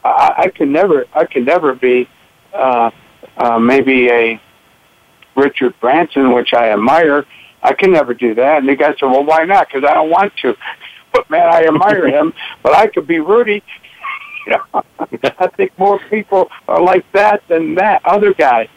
[0.04, 2.08] I, I can never I can never be
[2.52, 2.90] uh,
[3.36, 4.40] uh, maybe a
[5.36, 7.24] Richard Branson, which I admire.
[7.62, 8.58] I can never do that.
[8.58, 9.68] And the guy said, well, why not?
[9.68, 10.54] Because I don't want to.
[11.12, 12.34] But man, I admire him.
[12.64, 13.62] But I could be Rudy.
[14.46, 14.82] You know,
[15.38, 18.68] I think more people are like that than that other guy.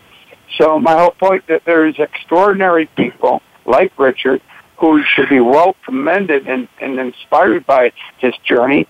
[0.57, 4.41] So my whole point that there is extraordinary people like Richard
[4.79, 8.87] who should be well commended and, and inspired by his journey.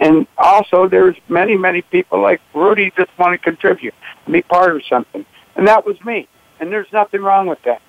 [0.00, 3.94] And also there's many, many people like Rudy just want to contribute,
[4.30, 5.24] be part of something.
[5.56, 6.28] And that was me.
[6.60, 7.82] And there's nothing wrong with that.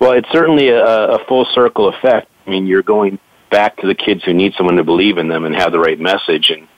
[0.00, 2.28] Well, it's certainly a, a full circle effect.
[2.46, 3.18] I mean, you're going
[3.50, 5.98] back to the kids who need someone to believe in them and have the right
[5.98, 6.68] message, and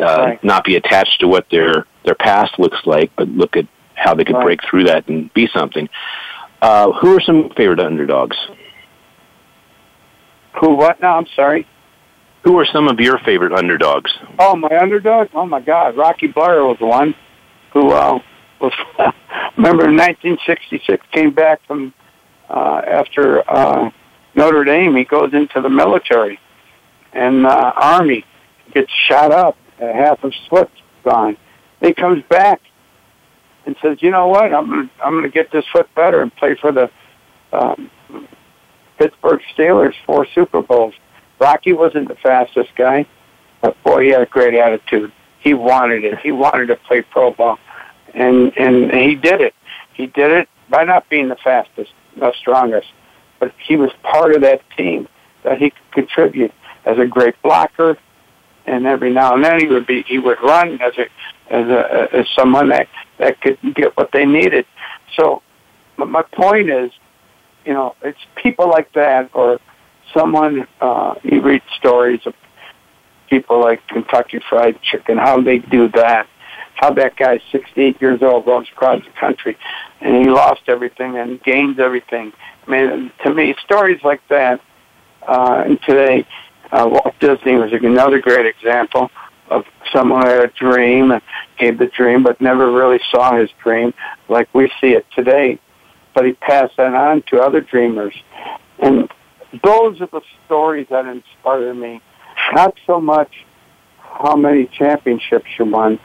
[0.00, 0.44] uh, Right.
[0.44, 4.24] not be attached to what their their past looks like, but look at how they
[4.24, 4.44] could Right.
[4.44, 5.88] break through that and be something.
[6.62, 8.36] Uh, who are some favorite underdogs?
[10.60, 11.16] Who, what now?
[11.18, 11.66] I'm sorry.
[12.48, 14.10] Who are some of your favorite underdogs?
[14.38, 15.28] Oh, my underdog?
[15.34, 17.14] Oh my God, Rocky Bleier was one
[17.74, 18.18] who uh,
[18.58, 18.72] was.
[19.58, 21.92] remember in 1966 came back from
[22.48, 23.90] uh, after uh,
[24.34, 24.96] Notre Dame.
[24.96, 26.40] He goes into the military
[27.12, 28.24] and uh, army
[28.72, 29.58] gets shot up.
[29.78, 30.72] Half of his foot's
[31.04, 31.36] gone.
[31.82, 32.62] He comes back
[33.66, 34.54] and says, "You know what?
[34.54, 36.90] I'm gonna, I'm going to get this foot better and play for the
[37.52, 37.90] um,
[38.96, 40.94] Pittsburgh Steelers four Super Bowls."
[41.38, 43.06] Rocky wasn't the fastest guy.
[43.60, 45.12] But boy, he had a great attitude.
[45.40, 46.18] He wanted it.
[46.18, 47.58] He wanted to play pro ball,
[48.14, 49.54] and and he did it.
[49.94, 52.88] He did it by not being the fastest, the strongest,
[53.40, 55.08] but he was part of that team
[55.42, 56.52] that he could contribute
[56.84, 57.96] as a great blocker.
[58.66, 61.06] And every now and then he would be he would run as a
[61.52, 62.86] as a, as someone that
[63.18, 64.66] that could get what they needed.
[65.16, 65.42] So
[65.96, 66.92] my point is,
[67.64, 69.58] you know, it's people like that or
[70.14, 72.34] someone uh, you read stories of
[73.28, 76.26] people like Kentucky Fried Chicken, how they do that,
[76.74, 79.56] how that guy's 68 years old goes across the country
[80.00, 82.32] and he lost everything and gains everything.
[82.66, 84.60] I mean, to me, stories like that,
[85.26, 86.26] uh, and today,
[86.70, 89.10] uh, Walt Disney was another great example
[89.50, 91.22] of someone who had a dream and
[91.58, 93.92] gave the dream, but never really saw his dream
[94.28, 95.58] like we see it today.
[96.14, 98.14] But he passed that on to other dreamers.
[98.78, 99.10] And
[99.62, 102.00] those are the stories that inspire me.
[102.54, 103.32] Not so much
[103.98, 105.98] how many championships you won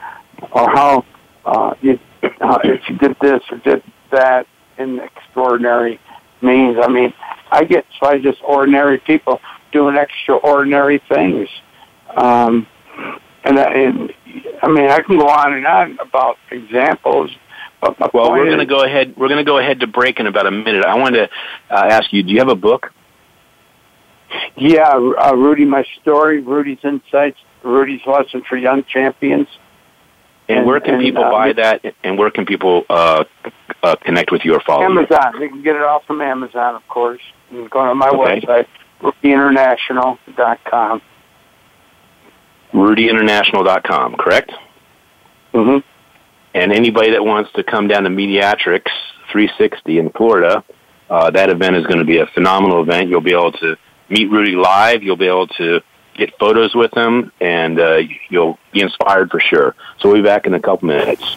[0.52, 1.04] or how
[1.44, 4.46] uh, you, uh, if you did this or did that
[4.78, 6.00] in extraordinary
[6.42, 6.76] means.
[6.80, 7.12] I mean,
[7.50, 9.40] I get by just ordinary people
[9.72, 11.48] doing extraordinary things.
[12.16, 12.66] Um,
[13.44, 14.12] and, and
[14.62, 17.30] I mean, I can go on and on about examples.
[17.80, 19.14] But well, we're going to go ahead.
[19.16, 20.86] We're going to go ahead to break in about a minute.
[20.86, 22.90] I wanted to uh, ask you: Do you have a book?
[24.56, 29.48] Yeah, uh, Rudy, my story, Rudy's insights, Rudy's lesson for young champions.
[30.48, 31.82] And, and where can and, people uh, buy that?
[32.02, 33.24] And where can people uh,
[33.82, 35.34] uh, connect with you or follow Amazon.
[35.34, 35.40] You?
[35.40, 37.20] They can get it all from Amazon, of course.
[37.50, 38.40] You go on my okay.
[38.40, 38.66] website,
[39.00, 41.02] RudyInternational.com.
[42.72, 44.52] RudyInternational.com, correct?
[45.52, 45.86] Mm-hmm.
[46.54, 48.90] And anybody that wants to come down to Mediatrix
[49.30, 50.64] 360 in Florida,
[51.10, 53.08] uh, that event is going to be a phenomenal event.
[53.08, 53.76] You'll be able to
[54.08, 55.02] meet Rudy live.
[55.02, 55.80] You'll be able to
[56.14, 59.74] get photos with him, and uh, you'll be inspired for sure.
[59.98, 61.36] So we'll be back in a couple minutes.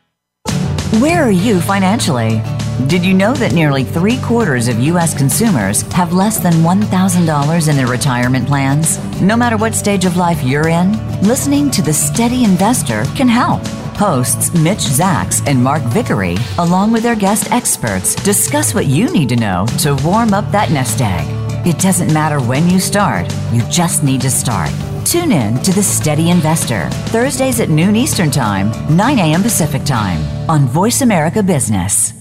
[0.99, 2.41] Where are you financially?
[2.87, 5.17] Did you know that nearly three quarters of U.S.
[5.17, 8.99] consumers have less than $1,000 in their retirement plans?
[9.21, 13.65] No matter what stage of life you're in, listening to The Steady Investor can help.
[13.95, 19.29] Hosts Mitch Zacks and Mark Vickery, along with their guest experts, discuss what you need
[19.29, 21.25] to know to warm up that nest egg.
[21.65, 24.71] It doesn't matter when you start, you just need to start.
[25.11, 29.41] Tune in to The Steady Investor, Thursdays at noon Eastern Time, 9 a.m.
[29.41, 32.13] Pacific Time, on Voice America Business.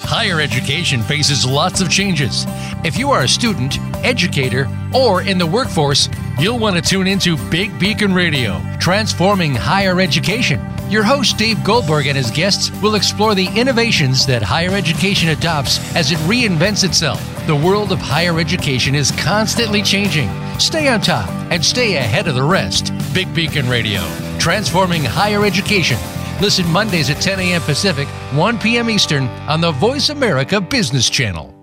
[0.00, 2.44] Higher education faces lots of changes.
[2.84, 6.08] If you are a student, educator, or in the workforce,
[6.40, 10.60] you'll want to tune into Big Beacon Radio, transforming higher education.
[10.90, 15.78] Your host, Dave Goldberg, and his guests will explore the innovations that higher education adopts
[15.94, 17.22] as it reinvents itself.
[17.46, 20.28] The world of higher education is constantly changing.
[20.58, 22.92] Stay on top and stay ahead of the rest.
[23.12, 24.00] Big Beacon Radio,
[24.38, 25.98] transforming higher education.
[26.40, 27.60] Listen Mondays at 10 a.m.
[27.62, 28.90] Pacific, 1 p.m.
[28.90, 31.54] Eastern on the Voice America Business Channel.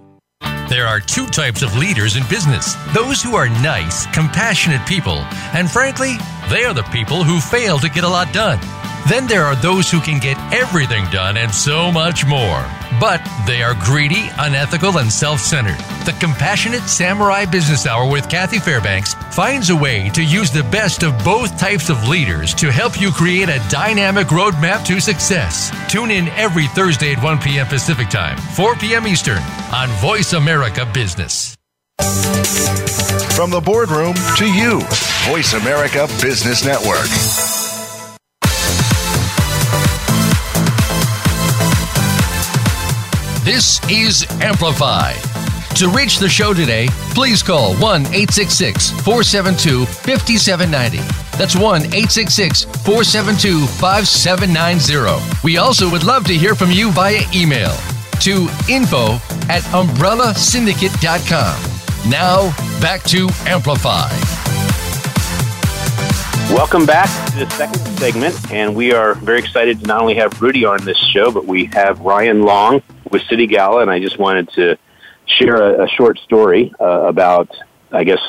[0.69, 5.17] There are two types of leaders in business those who are nice, compassionate people,
[5.53, 6.15] and frankly,
[6.49, 8.59] they are the people who fail to get a lot done.
[9.09, 12.65] Then there are those who can get everything done and so much more.
[12.99, 15.77] But they are greedy, unethical, and self centered.
[16.05, 21.03] The Compassionate Samurai Business Hour with Kathy Fairbanks finds a way to use the best
[21.03, 25.71] of both types of leaders to help you create a dynamic roadmap to success.
[25.89, 27.67] Tune in every Thursday at 1 p.m.
[27.67, 29.07] Pacific Time, 4 p.m.
[29.07, 29.41] Eastern
[29.73, 31.55] on Voice America Business.
[33.35, 34.81] From the boardroom to you,
[35.29, 37.50] Voice America Business Network.
[43.43, 45.13] This is Amplify.
[45.77, 50.97] To reach the show today, please call 1 866 472 5790.
[51.39, 55.43] That's 1 866 472 5790.
[55.43, 57.75] We also would love to hear from you via email
[58.19, 59.15] to info
[59.49, 62.11] at umbrellasyndicate.com.
[62.11, 64.11] Now, back to Amplify.
[66.53, 70.39] Welcome back to the second segment, and we are very excited to not only have
[70.39, 74.17] Rudy on this show, but we have Ryan Long with City Gala, and I just
[74.17, 74.77] wanted to
[75.25, 77.49] share a, a short story uh, about,
[77.91, 78.21] I guess,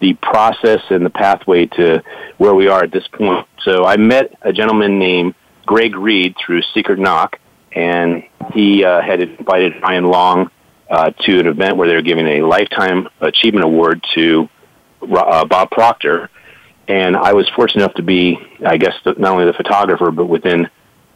[0.00, 2.02] the process and the pathway to
[2.38, 3.46] where we are at this point.
[3.62, 5.34] So I met a gentleman named
[5.66, 7.38] Greg Reid through Secret Knock,
[7.72, 10.50] and he uh, had invited Ryan Long
[10.90, 14.48] uh, to an event where they were giving a Lifetime Achievement Award to
[15.02, 16.30] uh, Bob Proctor
[16.88, 20.68] and I was fortunate enough to be, I guess, not only the photographer, but within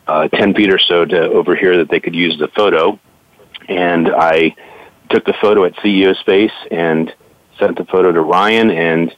[0.08, 2.98] uh, 10 feet or so to overhear that they could use the photo.
[3.68, 4.56] And I
[5.10, 7.14] took the photo at CEO Space and
[7.58, 8.70] sent the photo to Ryan.
[8.70, 9.16] And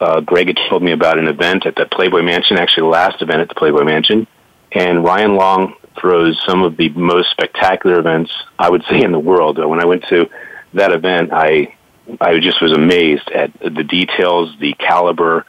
[0.00, 3.20] uh, Greg had told me about an event at the Playboy Mansion, actually the last
[3.20, 4.26] event at the Playboy Mansion.
[4.72, 9.18] And Ryan Long throws some of the most spectacular events, I would say, in the
[9.18, 9.58] world.
[9.58, 10.30] When I went to
[10.74, 11.74] that event, I
[12.20, 15.46] I just was amazed at the details, the caliber,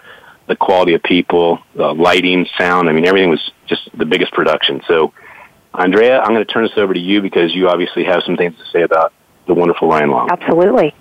[0.51, 2.89] the quality of people, the lighting, sound.
[2.89, 4.81] I mean, everything was just the biggest production.
[4.85, 5.13] So,
[5.73, 8.55] Andrea, I'm going to turn this over to you because you obviously have some things
[8.57, 9.13] to say about
[9.47, 10.29] the wonderful Ryan Long.
[10.29, 10.93] Absolutely.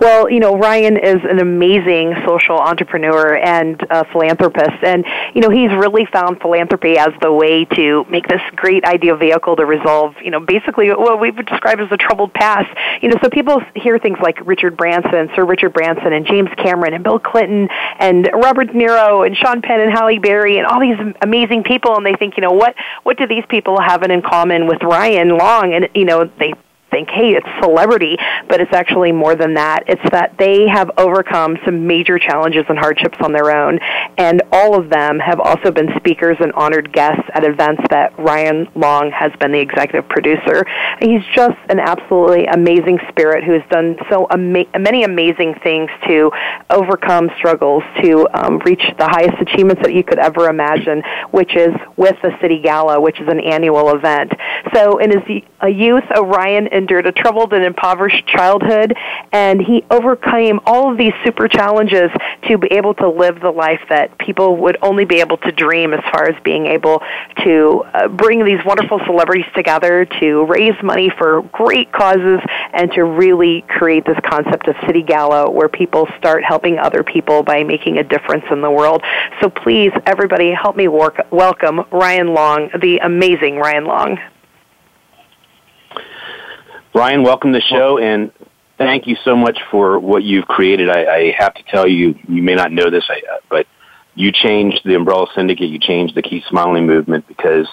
[0.00, 4.82] Well, you know, Ryan is an amazing social entrepreneur and a philanthropist.
[4.82, 5.04] And,
[5.34, 9.56] you know, he's really found philanthropy as the way to make this great idea vehicle
[9.56, 12.68] to resolve, you know, basically what we would describe as the troubled past.
[13.02, 16.94] You know, so people hear things like Richard Branson, Sir Richard Branson, and James Cameron,
[16.94, 20.80] and Bill Clinton, and Robert De Niro, and Sean Penn, and Halle Berry, and all
[20.80, 24.22] these amazing people, and they think, you know, what, what do these people have in
[24.22, 25.74] common with Ryan Long?
[25.74, 26.54] And, you know, they
[26.90, 28.16] think, hey, it's celebrity,
[28.48, 29.84] but it's actually more than that.
[29.86, 33.78] It's that they have overcome some major challenges and hardships on their own,
[34.16, 38.68] and all of them have also been speakers and honored guests at events that Ryan
[38.74, 40.64] Long has been the executive producer.
[41.00, 46.30] He's just an absolutely amazing spirit who has done so ama- many amazing things to
[46.70, 51.74] overcome struggles, to um, reach the highest achievements that you could ever imagine, which is
[51.96, 54.32] with the City Gala, which is an annual event.
[54.74, 58.96] So in his youth, Ryan endured a troubled and impoverished childhood,
[59.32, 62.10] and he overcame all of these super challenges
[62.48, 65.92] to be able to live the life that people would only be able to dream
[65.92, 67.02] as far as being able
[67.44, 72.40] to uh, bring these wonderful celebrities together to raise money for great causes
[72.72, 77.42] and to really create this concept of City Gala where people start helping other people
[77.42, 79.02] by making a difference in the world.
[79.40, 84.18] So please, everybody, help me work, welcome Ryan Long, the amazing Ryan Long.
[86.94, 88.32] Ryan, welcome to the show, and
[88.78, 90.88] thank you so much for what you've created.
[90.88, 93.20] I, I have to tell you, you may not know this, I,
[93.50, 93.66] but
[94.14, 97.68] you changed the Umbrella Syndicate, you changed the Keep Smiling movement because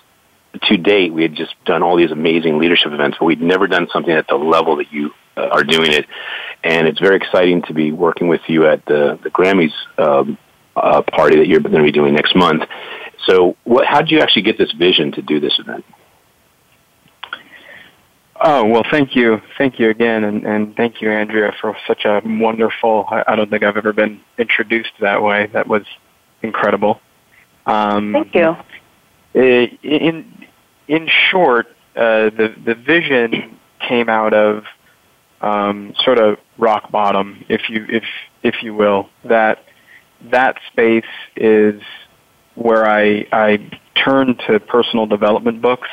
[0.64, 3.88] to date we had just done all these amazing leadership events, but we'd never done
[3.92, 6.06] something at the level that you uh, are doing it.
[6.64, 10.38] And it's very exciting to be working with you at the, the Grammys um,
[10.76, 12.64] uh, party that you're going to be doing next month.
[13.26, 15.86] So, what, how did you actually get this vision to do this event?
[18.48, 22.22] Oh well, thank you, thank you again, and, and thank you, Andrea, for such a
[22.24, 23.06] wonderful.
[23.10, 25.48] I, I don't think I've ever been introduced that way.
[25.52, 25.82] That was
[26.44, 27.02] incredible.
[27.66, 28.56] Um, thank you.
[29.34, 30.48] In
[30.88, 34.66] in short, uh, the the vision came out of
[35.42, 38.04] um, sort of rock bottom, if you if
[38.44, 39.10] if you will.
[39.24, 39.66] That
[40.30, 41.04] that space
[41.36, 41.82] is
[42.54, 45.90] where I I turned to personal development books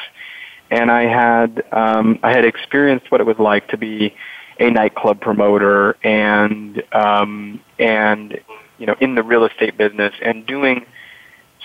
[0.73, 4.15] and I had um, I had experienced what it was like to be
[4.59, 8.41] a nightclub promoter and um, and
[8.79, 10.87] you know in the real estate business and doing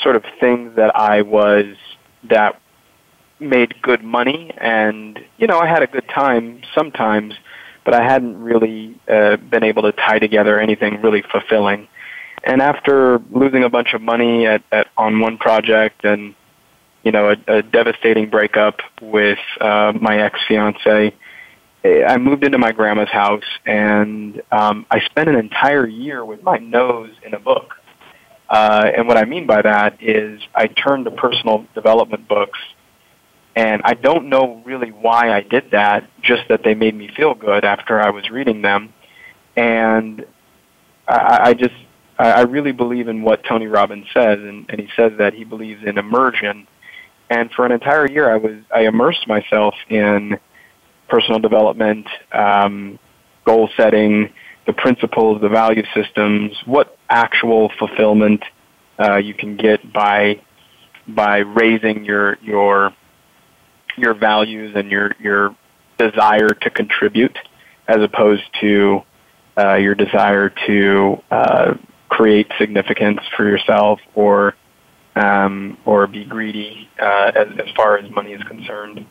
[0.04, 1.76] sort of things that I was
[2.30, 2.62] that
[3.40, 7.34] made good money and you know I had a good time sometimes
[7.86, 11.88] but I hadn't really uh, been able to tie together anything really fulfilling.
[12.44, 16.36] And after losing a bunch of money at, at on one project and
[17.08, 21.14] you know, a, a devastating breakup with uh, my ex fiance.
[21.86, 26.58] I moved into my grandma's house, and um, I spent an entire year with my
[26.58, 27.76] nose in a book.
[28.50, 32.60] Uh, and what I mean by that is I turned to personal development books,
[33.56, 37.36] and I don't know really why I did that, just that they made me feel
[37.36, 38.94] good after I was reading them.
[39.56, 40.26] And
[41.08, 41.76] I, I just,
[42.20, 45.86] I really believe in what Tony Robbins says, and, and he says that he believes
[45.86, 46.68] in immersion
[47.30, 50.40] and for an entire year, I was I immersed myself in
[51.10, 53.00] personal development, um,
[53.46, 54.34] goal setting,
[54.66, 58.44] the principles, the value systems, what actual fulfillment
[59.00, 60.42] uh, you can get by
[61.08, 62.94] by raising your your
[63.98, 65.56] your values and your your
[65.98, 67.38] desire to contribute,
[67.88, 69.02] as opposed to
[69.58, 71.74] uh, your desire to uh,
[72.10, 74.56] create significance for yourself or
[75.18, 79.06] um, or be greedy uh, as, as far as money is concerned.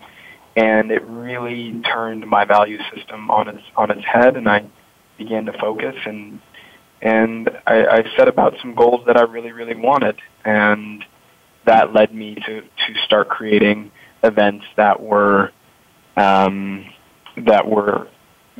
[0.57, 4.64] And it really turned my value system on its on its head, and I
[5.18, 5.94] began to focus.
[6.07, 6.40] And
[7.02, 11.04] and I, I set about some goals that I really really wanted, and
[11.66, 13.90] that led me to to start creating
[14.22, 15.52] events that were
[16.16, 16.86] um,
[17.36, 18.09] that were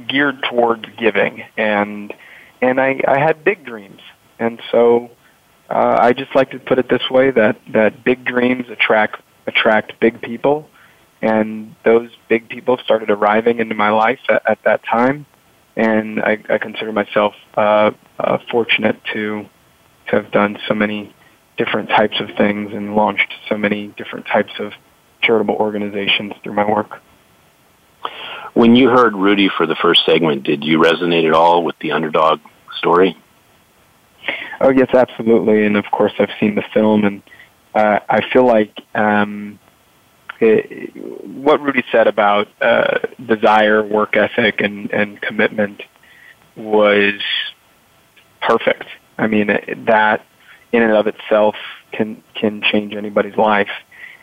[0.07, 1.45] geared towards giving.
[1.57, 2.13] And
[2.61, 4.01] and I, I had big dreams.
[4.39, 5.11] And so
[5.69, 9.99] uh, I just like to put it this way that that big dreams attract attract
[10.01, 10.69] big people,
[11.23, 15.27] and those big people started arriving into my life at, at that time,
[15.77, 19.47] and I, I consider myself uh, uh, fortunate to
[20.09, 21.15] to have done so many
[21.57, 24.73] different types of things and launched so many different types of
[25.23, 27.01] charitable organizations through my work.
[28.55, 31.93] When you heard Rudy for the first segment, did you resonate at all with the
[31.93, 32.41] underdog
[32.79, 33.17] story?
[34.61, 37.23] Oh yes, absolutely, and of course I've seen the film, and
[37.75, 39.59] uh, I feel like um,
[40.41, 40.97] it,
[41.27, 45.83] what Rudy said about uh, desire, work ethic, and and commitment
[46.57, 47.21] was
[48.41, 48.87] perfect.
[49.19, 49.49] I mean
[49.87, 50.25] that
[50.73, 51.55] in and of itself
[51.93, 53.71] can can change anybody's life,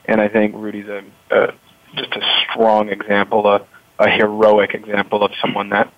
[0.05, 1.53] and I think Rudy's a, a
[1.95, 3.65] just a strong example, a,
[3.99, 5.93] a heroic example of someone that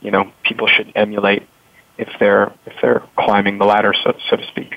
[0.00, 1.42] you know people should emulate
[1.98, 4.76] if they're if they're climbing the ladder, so, so to speak.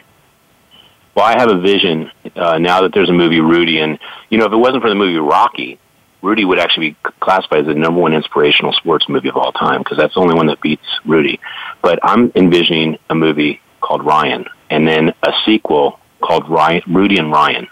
[1.16, 3.98] Well, I have a vision uh, now that there's a movie Rudy, and
[4.30, 5.80] you know, if it wasn't for the movie Rocky,
[6.22, 9.82] Rudy would actually be classified as the number one inspirational sports movie of all time
[9.82, 11.40] because that's the only one that beats Rudy.
[11.82, 17.32] But I'm envisioning a movie called Ryan, and then a sequel called Ryan, Rudy and
[17.32, 17.68] Ryan.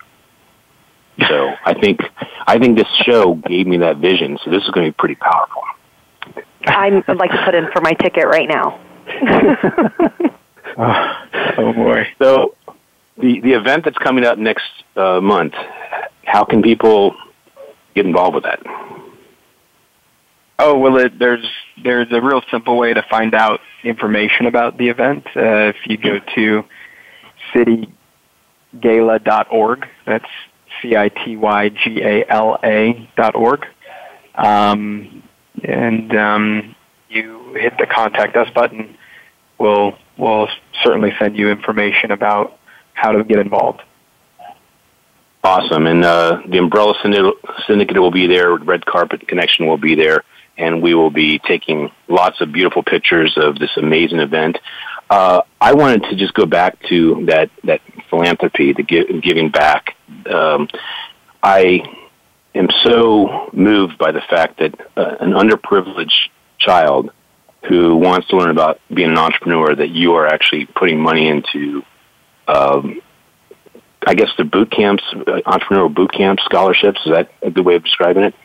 [1.27, 1.99] So I think
[2.47, 4.37] I think this show gave me that vision.
[4.43, 5.63] So this is going to be pretty powerful.
[6.65, 8.79] I'd like to put in for my ticket right now.
[10.77, 11.13] oh,
[11.57, 12.07] oh, boy!
[12.21, 12.55] So
[13.17, 15.53] the the event that's coming up next uh, month,
[16.25, 17.15] how can people
[17.95, 18.59] get involved with that?
[20.59, 21.45] Oh well, it, there's
[21.83, 25.25] there's a real simple way to find out information about the event.
[25.35, 26.63] Uh, if you go to
[28.73, 30.29] citygala.org, that's
[30.81, 33.65] c i t y g a l a dot org,
[34.35, 35.23] um,
[35.63, 36.75] and um,
[37.09, 38.97] you hit the contact us button,
[39.57, 40.47] we'll we'll
[40.83, 42.57] certainly send you information about
[42.93, 43.81] how to get involved.
[45.43, 46.93] Awesome, and uh, the Umbrella
[47.67, 48.55] Syndicate will be there.
[48.55, 50.23] Red Carpet Connection will be there,
[50.57, 54.57] and we will be taking lots of beautiful pictures of this amazing event.
[55.09, 59.97] Uh, I wanted to just go back to that that philanthropy, the give, giving back.
[60.31, 60.69] Um,
[61.41, 61.81] I
[62.55, 67.11] am so moved by the fact that uh, an underprivileged child
[67.67, 71.83] who wants to learn about being an entrepreneur that you are actually putting money into
[72.47, 73.01] um,
[74.05, 76.99] I guess the boot camps, uh, entrepreneurial boot camps, scholarships.
[77.05, 78.35] Is that a good way of describing it?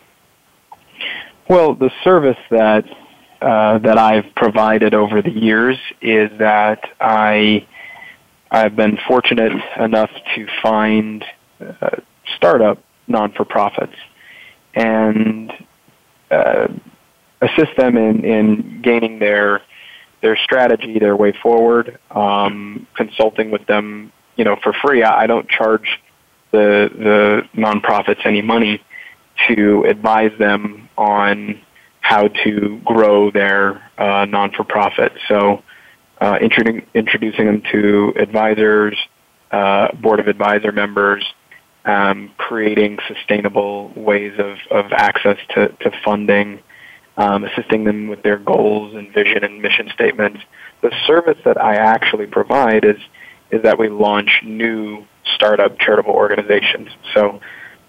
[1.49, 2.85] Well, the service that
[3.41, 7.67] uh, that I've provided over the years is that I
[8.51, 11.25] I've been fortunate enough to find
[11.61, 11.91] uh,
[12.37, 13.95] startup non for profits
[14.75, 15.53] and
[16.31, 16.69] uh,
[17.41, 19.63] assist them in, in gaining their
[20.21, 25.05] their strategy, their way forward, um, consulting with them, you know, for free.
[25.05, 26.01] I, I don't charge
[26.51, 28.83] the the nonprofits any money
[29.47, 31.61] to advise them on
[32.01, 35.13] how to grow their uh, non for profit.
[35.29, 35.63] So,
[36.21, 38.99] uh, introducing introducing them to advisors,
[39.53, 41.25] uh, board of advisor members,
[41.85, 46.61] um, creating sustainable ways of, of access to, to funding,
[47.19, 50.41] um, assisting them with their goals and vision and mission statements.
[50.81, 52.97] The service that I actually provide is
[53.51, 55.05] is that we launch new
[55.35, 56.91] startup charitable organizations.
[57.15, 57.41] So,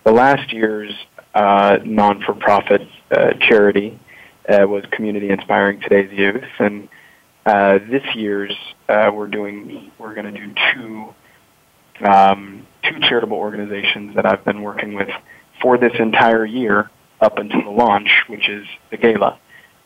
[0.05, 0.93] the last year's
[1.35, 3.99] uh, non-for-profit uh, charity
[4.47, 6.87] uh, was Community Inspiring Today's Youth, and
[7.45, 8.55] uh, this year's
[8.87, 11.13] uh, we're doing we're going to do two
[12.03, 15.09] um, two charitable organizations that I've been working with
[15.61, 16.89] for this entire year
[17.21, 19.39] up until the launch, which is the gala.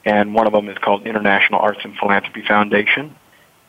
[0.06, 3.16] And one of them is called International Arts and Philanthropy Foundation.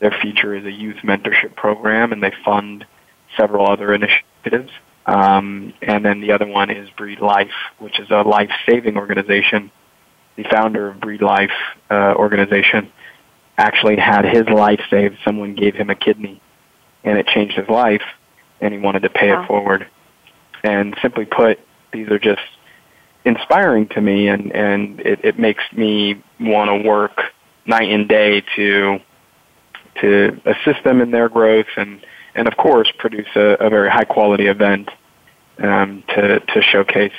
[0.00, 2.84] Their feature is a youth mentorship program, and they fund
[3.36, 4.70] several other initiatives.
[5.06, 9.70] Um, and then the other one is Breed Life, which is a life-saving organization.
[10.36, 11.52] The founder of Breed Life
[11.90, 12.92] uh, organization
[13.56, 15.16] actually had his life saved.
[15.24, 16.40] Someone gave him a kidney,
[17.04, 18.02] and it changed his life,
[18.60, 19.44] and he wanted to pay wow.
[19.44, 19.86] it forward.
[20.64, 21.60] And simply put,
[21.92, 22.42] these are just
[23.24, 27.20] inspiring to me and, and it, it makes me want to work
[27.66, 28.98] night and day to
[30.00, 32.04] to assist them in their growth and
[32.34, 34.90] and of course produce a, a very high quality event
[35.58, 37.12] um, to to showcase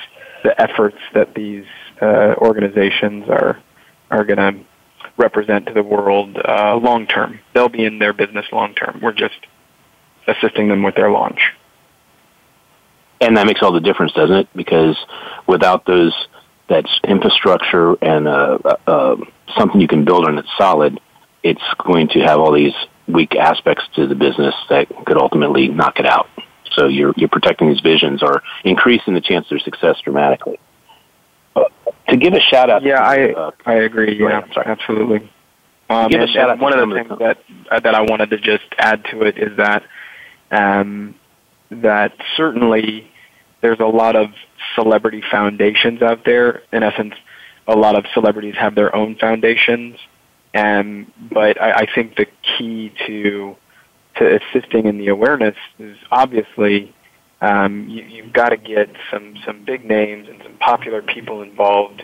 [0.43, 1.65] the efforts that these
[2.01, 3.57] uh, organizations are
[4.11, 4.65] are going to
[5.17, 7.39] represent to the world uh, long term.
[7.53, 8.99] They'll be in their business long term.
[9.01, 9.47] We're just
[10.27, 11.53] assisting them with their launch.
[13.25, 14.47] And that makes all the difference, doesn't it?
[14.55, 14.95] Because
[15.47, 16.13] without those
[16.69, 19.15] that infrastructure and uh, uh, uh,
[19.57, 20.99] something you can build on that's solid,
[21.43, 22.73] it's going to have all these
[23.07, 26.27] weak aspects to the business that could ultimately knock it out.
[26.73, 30.59] So you're you're protecting these visions or increasing the chance of their success dramatically.
[31.55, 31.63] Uh,
[32.09, 34.19] to give a shout out, yeah, I uh, I agree.
[34.19, 35.31] Yeah, absolutely.
[35.89, 37.37] Um, give a shout out one of the things that
[37.71, 39.83] uh, that I wanted to just add to it is that
[40.51, 41.15] um,
[41.71, 43.11] that certainly
[43.61, 44.29] there's a lot of
[44.75, 46.63] celebrity foundations out there.
[46.71, 47.15] In essence,
[47.67, 49.97] a lot of celebrities have their own foundations,
[50.53, 52.27] and but I, I think the
[52.57, 53.55] key to
[54.17, 56.93] to assisting in the awareness is obviously
[57.41, 62.03] um, you, you've got to get some some big names and some popular people involved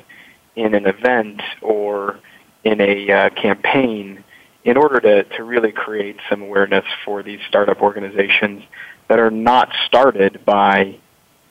[0.56, 2.20] in an event or
[2.64, 4.24] in a uh, campaign
[4.64, 8.64] in order to, to really create some awareness for these startup organizations
[9.08, 10.98] that are not started by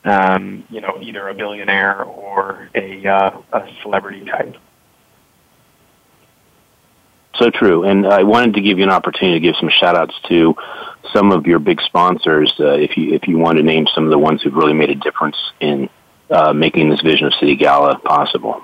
[0.03, 4.55] um, you know either a billionaire or a, uh, a celebrity type.
[7.35, 7.83] So true.
[7.83, 10.53] And I wanted to give you an opportunity to give some shout outs to
[11.13, 14.11] some of your big sponsors, uh, if you if you want to name some of
[14.11, 15.89] the ones who've really made a difference in
[16.29, 18.61] uh, making this vision of City Gala possible.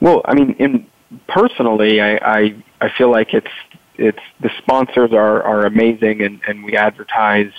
[0.00, 0.86] Well, I mean, in
[1.28, 3.50] personally, I, I I feel like it's
[3.96, 7.52] it's the sponsors are are amazing, and and we advertise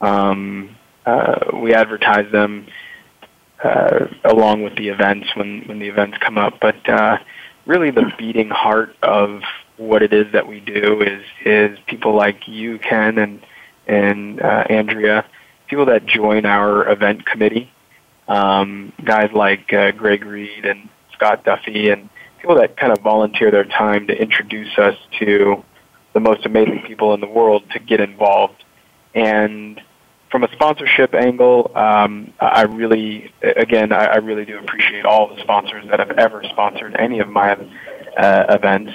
[0.00, 0.76] um,
[1.06, 2.66] uh, we advertise them
[3.62, 6.54] uh, along with the events when when the events come up.
[6.60, 7.18] But uh,
[7.66, 9.42] really, the beating heart of
[9.76, 13.40] what it is that we do is is people like you, Ken, and
[13.86, 15.24] and uh, Andrea,
[15.68, 17.70] people that join our event committee,
[18.28, 22.08] um, guys like uh, Greg Reid and Scott Duffy, and
[22.40, 25.64] people that kind of volunteer their time to introduce us to
[26.12, 28.64] the most amazing people in the world to get involved.
[29.14, 29.80] And
[30.32, 35.40] from a sponsorship angle, um, I really, again, I, I really do appreciate all the
[35.42, 38.92] sponsors that have ever sponsored any of my uh, events.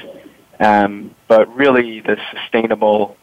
[0.59, 3.15] Um, but really, the sustainable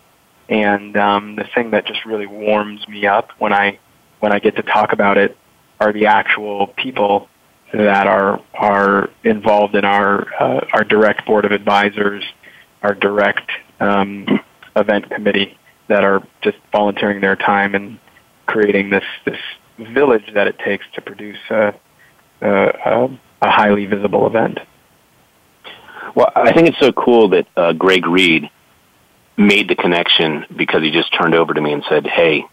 [0.48, 3.80] and um, the thing that just really warms me up when I
[4.20, 5.36] when I get to talk about it
[5.80, 7.28] are the actual people
[7.72, 12.22] that are are involved in our uh, our direct board of advisors,
[12.82, 13.50] our direct
[13.80, 14.26] um,
[14.76, 15.58] event committee
[15.88, 17.98] that are just volunteering their time and
[18.46, 19.38] creating this this
[19.78, 21.74] village that it takes to produce a,
[22.40, 24.58] a, a highly visible event.
[26.14, 28.48] Well, I think it's so cool that uh, Greg Reid
[29.36, 32.44] made the connection because he just turned over to me and said, "Hey,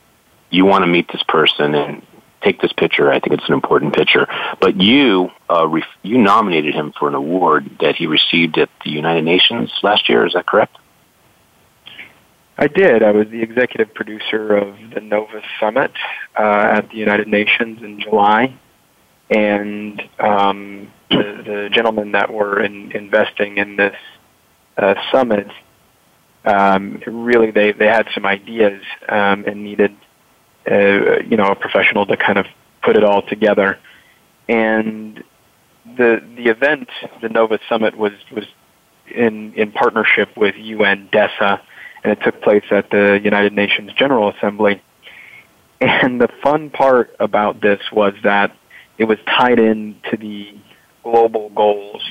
[0.49, 2.01] you want to meet this person and
[2.41, 3.11] take this picture.
[3.11, 4.27] I think it's an important picture."
[4.59, 8.89] But you uh, ref- you nominated him for an award that he received at the
[8.89, 10.25] United Nations last year.
[10.25, 10.77] Is that correct?
[12.57, 13.01] I did.
[13.03, 15.91] I was the executive producer of the Nova Summit
[16.37, 16.43] uh,
[16.77, 18.55] at the United Nations in July,
[19.29, 23.95] and um, the, the gentlemen that were in, investing in this
[24.77, 25.47] uh, summit
[26.45, 29.95] um, really they, they had some ideas um, and needed
[30.69, 32.45] uh, you know a professional to kind of
[32.83, 33.79] put it all together.
[34.47, 35.23] And
[35.85, 36.89] the the event,
[37.21, 38.45] the Nova Summit, was was
[39.07, 41.61] in in partnership with UN DESA
[42.03, 44.81] and it took place at the United Nations General Assembly.
[45.79, 48.55] And the fun part about this was that
[48.97, 50.55] it was tied in to the
[51.03, 52.03] global goals.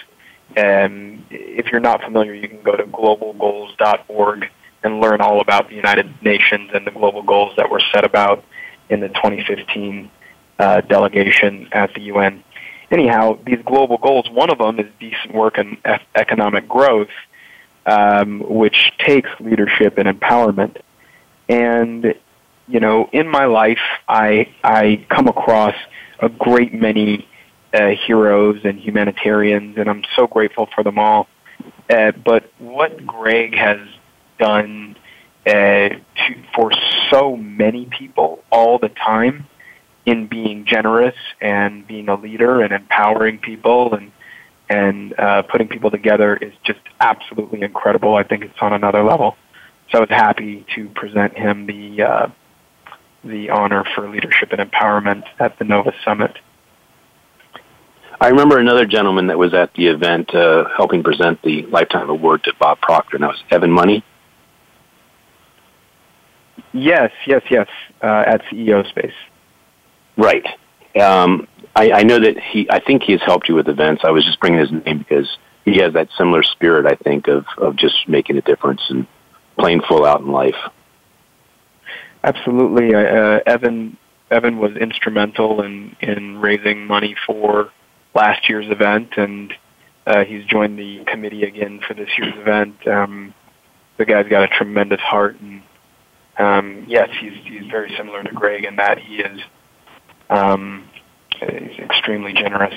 [0.57, 4.47] And if you're not familiar, you can go to globalgoals.org
[4.83, 8.45] and learn all about the United Nations and the global goals that were set about
[8.89, 10.11] in the 2015
[10.59, 12.43] uh, delegation at the UN.
[12.91, 15.77] Anyhow, these global goals, one of them is decent work and
[16.17, 17.09] economic growth,
[17.91, 20.77] um, which takes leadership and empowerment.
[21.49, 22.15] And
[22.69, 25.75] you know, in my life, I I come across
[26.21, 27.27] a great many
[27.75, 31.27] uh, heroes and humanitarians, and I'm so grateful for them all.
[31.89, 33.81] Uh, but what Greg has
[34.39, 34.97] done
[35.47, 36.01] uh, to,
[36.55, 36.71] for
[37.11, 39.47] so many people all the time
[40.07, 44.13] in being generous and being a leader and empowering people and
[44.71, 48.15] and uh, putting people together is just absolutely incredible.
[48.15, 49.37] I think it's on another level.
[49.91, 52.29] So I was happy to present him the uh,
[53.25, 56.39] the honor for leadership and empowerment at the Nova Summit.
[58.21, 62.45] I remember another gentleman that was at the event uh, helping present the Lifetime Award
[62.45, 64.05] to Bob Proctor, and that was Evan Money.
[66.73, 67.67] Yes, yes, yes,
[68.03, 69.13] uh, at CEO Space.
[70.17, 70.47] Right.
[71.01, 72.69] Um, I, I know that he.
[72.71, 74.03] I think he has helped you with events.
[74.05, 75.29] I was just bringing his name because
[75.65, 76.87] he has that similar spirit.
[76.87, 79.07] I think of of just making a difference and
[79.59, 80.57] playing full out in life.
[82.25, 83.97] Absolutely, uh, Evan.
[84.31, 87.71] Evan was instrumental in in raising money for
[88.15, 89.53] last year's event, and
[90.07, 92.87] uh, he's joined the committee again for this year's event.
[92.87, 93.35] Um,
[93.97, 95.63] the guy's got a tremendous heart, and
[96.39, 99.41] um, yes, he's he's very similar to Greg in that he is
[100.29, 100.90] um,
[101.41, 102.75] he's extremely generous.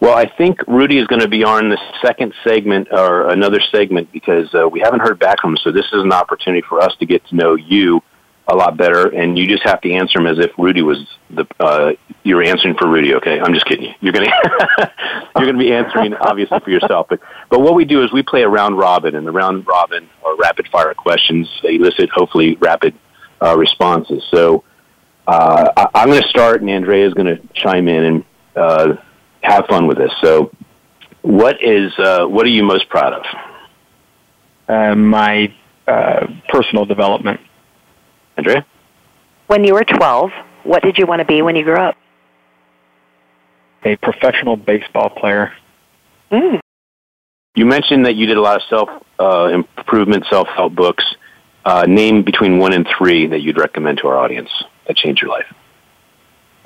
[0.00, 4.10] Well, I think Rudy is going to be on the second segment or another segment
[4.12, 5.58] because uh, we haven't heard back from him.
[5.62, 8.00] So this is an opportunity for us to get to know you
[8.48, 11.46] a lot better, and you just have to answer him as if Rudy was the
[11.60, 11.92] uh,
[12.24, 13.14] you're answering for Rudy.
[13.14, 13.94] Okay, I'm just kidding you.
[14.00, 14.26] You're gonna
[15.36, 18.42] you're gonna be answering obviously for yourself, but but what we do is we play
[18.42, 22.94] a round robin, and the round robin or rapid fire questions elicit hopefully rapid
[23.42, 24.24] uh, responses.
[24.30, 24.64] So
[25.30, 28.24] uh, I, I'm going to start, and Andrea is going to chime in and
[28.56, 28.94] uh,
[29.42, 30.10] have fun with this.
[30.20, 30.50] So,
[31.22, 33.24] what is uh, what are you most proud of?
[34.68, 35.54] Uh, my
[35.86, 37.40] uh, personal development.
[38.36, 38.66] Andrea?
[39.46, 40.30] When you were 12,
[40.64, 41.96] what did you want to be when you grew up?
[43.84, 45.52] A professional baseball player.
[46.32, 46.58] Mm.
[47.54, 48.88] You mentioned that you did a lot of self
[49.20, 51.04] uh, improvement, self help books.
[51.64, 54.50] Uh, name between one and three that you'd recommend to our audience
[54.90, 55.46] that changed your life.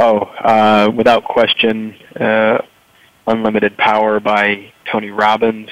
[0.01, 2.59] Oh, uh, without question, uh,
[3.27, 5.69] Unlimited Power by Tony Robbins,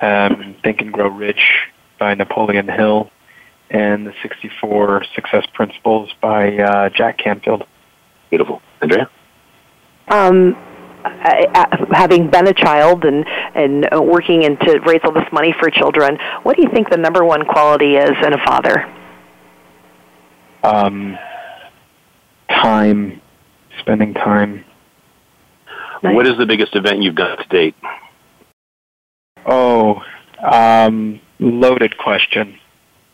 [0.00, 1.42] um, Think and Grow Rich
[1.98, 3.10] by Napoleon Hill,
[3.70, 7.64] and the 64 Success Principles by uh, Jack Canfield.
[8.30, 8.60] Beautiful.
[8.82, 9.08] Andrea?
[10.08, 10.56] Um,
[11.04, 15.54] I, I, having been a child and and working in to raise all this money
[15.58, 18.92] for children, what do you think the number one quality is in a father?
[20.62, 21.16] Um,
[22.62, 23.20] time,
[23.78, 24.64] spending time.
[26.02, 26.14] Nice.
[26.14, 27.74] What is the biggest event you've done to date?
[29.46, 30.02] Oh,
[30.42, 32.58] um, loaded question.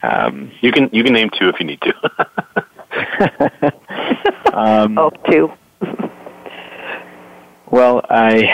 [0.02, 1.92] Um, you can you can name two if you need to.
[4.52, 5.50] um, oh, two.
[7.70, 8.44] well, I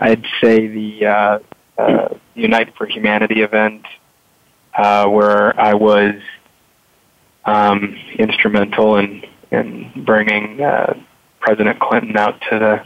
[0.00, 1.38] I'd say the uh,
[1.78, 3.84] uh, Unite for Humanity event
[4.76, 6.14] uh, where I was
[7.44, 9.22] um, instrumental in
[9.52, 10.94] in bringing uh,
[11.40, 12.84] President Clinton out to the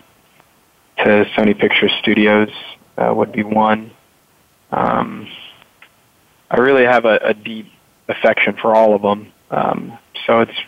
[1.05, 2.49] to Sony Pictures Studios
[2.97, 3.91] uh, would be one.
[4.73, 5.29] Um,
[6.51, 7.71] I really have a, a deep
[8.09, 9.33] affection for all of them.
[9.51, 10.59] Um, so it's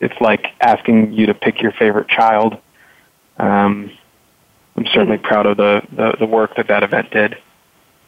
[0.00, 2.58] it's like asking you to pick your favorite child.
[3.38, 3.90] Um,
[4.76, 7.34] I'm certainly proud of the, the, the work that that event did.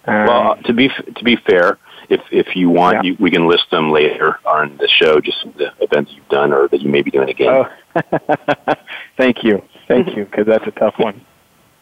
[0.04, 1.78] Um, well, to be to be fair,
[2.10, 3.10] if if you want, yeah.
[3.12, 6.68] you, we can list them later on the show, just the events you've done or
[6.68, 7.64] that you may be doing again.
[7.94, 8.74] Oh.
[9.16, 11.24] Thank you, thank you, because that's a tough one.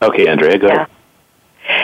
[0.02, 0.74] Okay, Andrea, go yeah.
[0.74, 0.88] ahead.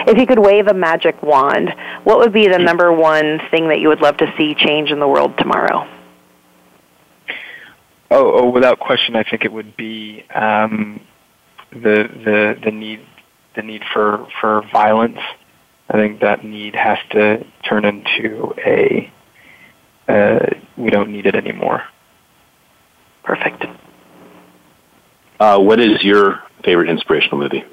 [0.09, 1.75] If you could wave a magic wand,
[2.05, 4.99] what would be the number one thing that you would love to see change in
[4.99, 5.87] the world tomorrow?
[8.11, 11.01] Oh, oh without question, I think it would be um,
[11.71, 13.01] the the the need
[13.57, 15.19] the need for for violence.
[15.89, 19.13] I think that need has to turn into a
[20.09, 21.83] uh, we don't need it anymore.
[23.23, 23.65] Perfect.
[25.41, 27.65] Uh, what is your favorite inspirational movie?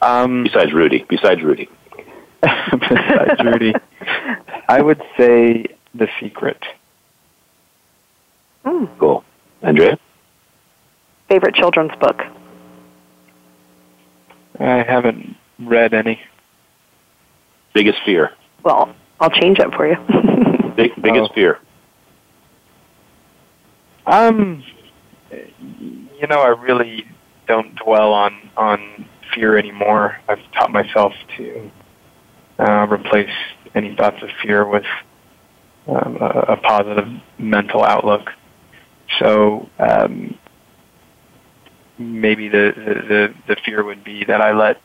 [0.00, 1.68] Um, besides Rudy, besides Rudy,
[2.42, 3.72] besides Rudy,
[4.68, 6.60] I would say The Secret.
[8.64, 8.88] Mm.
[8.98, 9.24] Cool,
[9.62, 9.98] Andrea.
[11.28, 12.20] Favorite children's book?
[14.58, 16.20] I haven't read any.
[17.74, 18.32] Biggest fear?
[18.62, 19.96] Well, I'll change it for you.
[20.76, 21.34] Big, biggest oh.
[21.34, 21.58] fear?
[24.06, 24.62] Um,
[25.30, 27.04] you know, I really
[27.46, 30.18] don't dwell on on fear anymore.
[30.28, 31.70] I've taught myself to
[32.58, 33.30] uh, replace
[33.74, 34.84] any thoughts of fear with
[35.86, 38.28] um, a, a positive mental outlook.
[39.18, 40.38] So um,
[42.02, 42.72] maybe the,
[43.08, 44.80] the, the fear would be that I let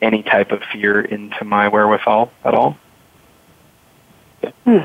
[0.00, 2.76] any type of fear into my wherewithal at all.
[4.64, 4.78] Hmm.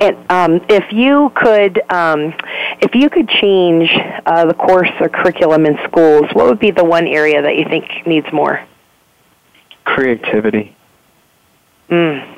[0.00, 2.34] And um, if you could, um,
[2.80, 3.90] if you could change
[4.26, 7.64] uh, the course or curriculum in schools, what would be the one area that you
[7.64, 8.64] think needs more?
[9.84, 10.76] Creativity.
[11.90, 12.35] Mm.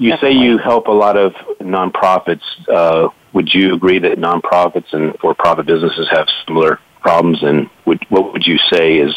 [0.00, 2.42] You say you help a lot of nonprofits.
[2.68, 7.42] Uh, would you agree that nonprofits and for-profit businesses have similar problems?
[7.42, 9.14] And would, what would you say is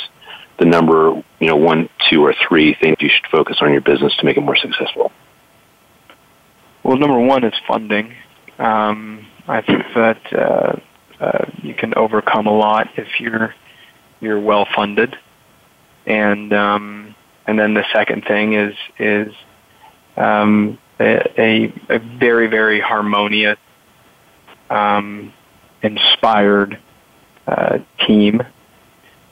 [0.59, 4.13] the number, you know, one, two, or three things you should focus on your business
[4.17, 5.13] to make it more successful?
[6.83, 8.13] Well, number one is funding.
[8.59, 10.79] Um, I think that uh,
[11.21, 13.55] uh, you can overcome a lot if you're
[14.19, 15.17] you're well funded,
[16.05, 17.15] and um,
[17.47, 19.33] and then the second thing is is
[20.17, 23.57] um, a, a, very very harmonious,
[24.69, 25.33] um,
[25.81, 26.79] inspired
[27.47, 28.41] uh, team,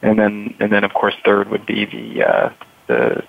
[0.01, 2.53] and then and then of course third would be the uh,
[2.88, 3.23] the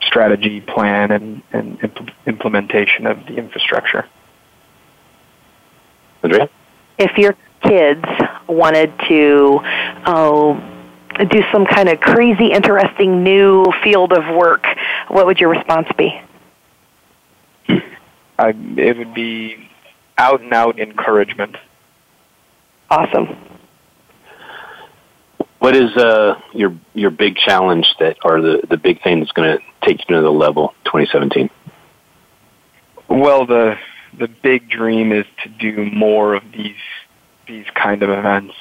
[0.00, 4.06] strategy plan and, and impl- implementation of the infrastructure.
[6.22, 6.48] Andrea?
[6.98, 8.04] If your kids
[8.48, 9.60] wanted to
[10.04, 14.66] uh, do some kind of crazy, interesting new field of work,
[15.08, 16.20] what would your response be?
[18.38, 19.68] I, it would be
[20.18, 21.56] out and out encouragement.
[22.90, 23.36] Awesome.
[25.58, 29.58] What is uh, your your big challenge that, or the the big thing that's going
[29.58, 31.48] to take you to another level, 2017?
[33.08, 33.76] Well, the
[34.18, 36.74] the big dream is to do more of these
[37.46, 38.54] these kind of events.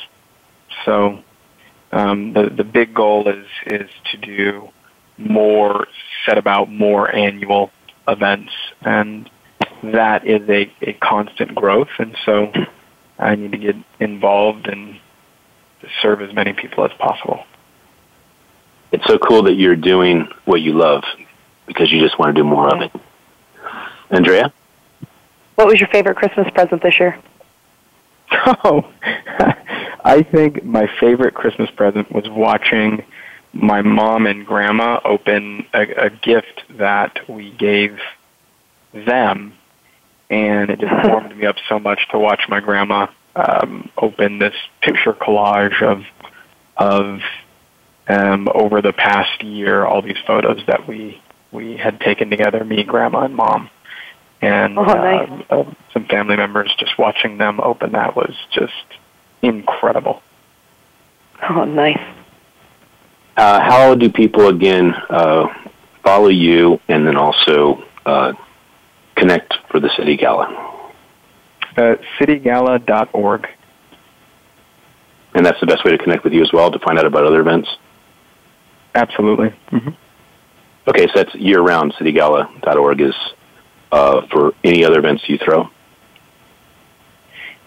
[0.85, 1.23] So
[1.91, 4.69] um, the the big goal is is to do
[5.17, 5.87] more,
[6.25, 7.71] set about more annual
[8.07, 8.51] events,
[8.81, 9.29] and
[9.83, 11.89] that is a, a constant growth.
[11.99, 12.51] And so
[13.19, 14.99] I need to get involved and
[16.01, 17.45] serve as many people as possible.
[18.91, 21.03] It's so cool that you're doing what you love
[21.65, 22.91] because you just want to do more of it.
[24.09, 24.53] Andrea?
[25.55, 27.17] What was your favorite Christmas present this year?
[28.63, 28.89] Oh,
[30.03, 33.03] I think my favorite Christmas present was watching
[33.53, 37.99] my mom and grandma open a, a gift that we gave
[38.93, 39.53] them,
[40.31, 43.05] and it just warmed me up so much to watch my grandma
[43.35, 46.03] um, open this picture collage of
[46.77, 47.19] of
[48.07, 51.21] um, over the past year all these photos that we
[51.51, 53.69] we had taken together, me, grandma, and mom
[54.41, 55.43] and oh, nice.
[55.49, 56.73] uh, uh, some family members.
[56.79, 58.73] Just watching them open that was just
[59.41, 60.21] incredible.
[61.49, 61.99] Oh, nice.
[63.37, 65.47] Uh, how do people again uh,
[66.03, 68.33] follow you and then also uh,
[69.15, 70.91] connect for the City Gala?
[71.77, 73.47] Uh, citygala.org.
[75.33, 77.25] And that's the best way to connect with you as well to find out about
[77.25, 77.69] other events?
[78.93, 79.49] Absolutely.
[79.71, 79.89] Mm-hmm.
[80.87, 81.93] Okay, so that's year round.
[81.93, 83.15] Citygala.org is
[83.91, 85.69] uh, for any other events you throw?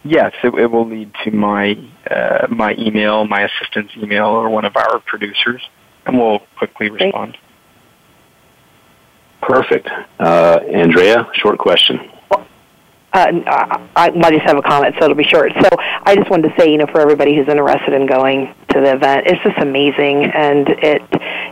[0.03, 1.79] Yes, it, it will lead to my
[2.11, 5.63] uh, my email, my assistant's email, or one of our producers,
[6.05, 7.39] and we'll quickly respond.
[9.47, 9.89] Perfect.
[10.19, 12.01] Uh, Andrea, short question.
[12.31, 12.39] Uh,
[13.13, 15.53] I, I just have a comment, so it'll be short.
[15.61, 18.81] So I just wanted to say, you know, for everybody who's interested in going to
[18.81, 21.03] the event, it's just amazing, and it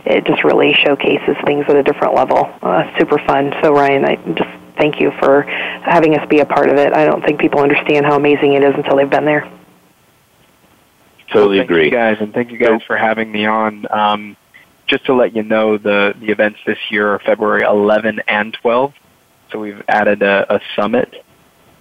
[0.05, 2.51] it just really showcases things at a different level.
[2.61, 3.53] Uh, super fun.
[3.61, 6.93] So Ryan, I just thank you for having us be a part of it.
[6.93, 9.49] I don't think people understand how amazing it is until they've been there.
[11.31, 13.85] Totally well, agree, you guys, and thank you guys for having me on.
[13.89, 14.35] Um,
[14.93, 18.93] just to let you know, the the events this year are February 11 and 12.
[19.51, 21.25] So we've added a, a summit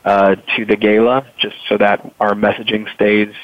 [0.03, 3.35] uh, to the gala just so that our messaging stays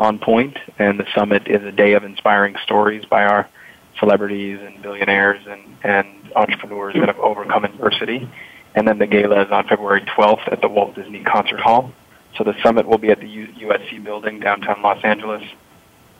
[0.00, 0.56] on point.
[0.78, 3.46] And the summit is a day of inspiring stories by our
[4.00, 8.26] celebrities and billionaires and, and entrepreneurs that have overcome adversity.
[8.74, 11.92] And then the gala is on February 12th at the Walt Disney Concert Hall.
[12.36, 15.44] So the summit will be at the USC building downtown Los Angeles,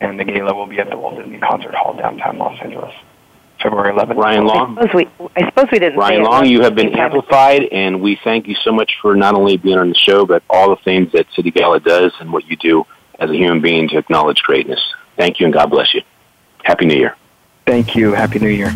[0.01, 2.93] and the gala will be at the Walt Disney Concert Hall downtown Los Angeles.
[3.61, 4.15] February 11th.
[4.15, 4.77] Ryan Long.
[4.77, 5.97] I suppose we, I suppose we didn't.
[5.97, 9.57] Ryan Long, you have been amplified, and we thank you so much for not only
[9.57, 12.57] being on the show, but all the things that City Gala does and what you
[12.57, 12.85] do
[13.19, 14.81] as a human being to acknowledge greatness.
[15.17, 16.01] Thank you, and God bless you.
[16.63, 17.15] Happy New Year.
[17.65, 18.13] Thank you.
[18.13, 18.71] Happy New Year.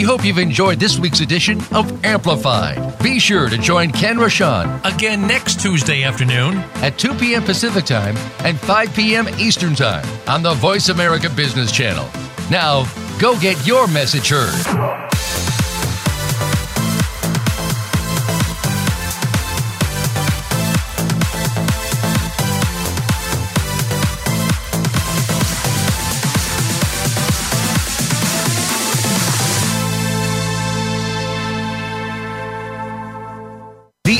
[0.00, 2.98] We hope you've enjoyed this week's edition of Amplified.
[3.02, 7.44] Be sure to join Ken Rochon again next Tuesday afternoon at 2 p.m.
[7.44, 9.28] Pacific Time and 5 p.m.
[9.38, 12.08] Eastern Time on the Voice America Business Channel.
[12.50, 12.86] Now,
[13.18, 14.54] go get your message heard.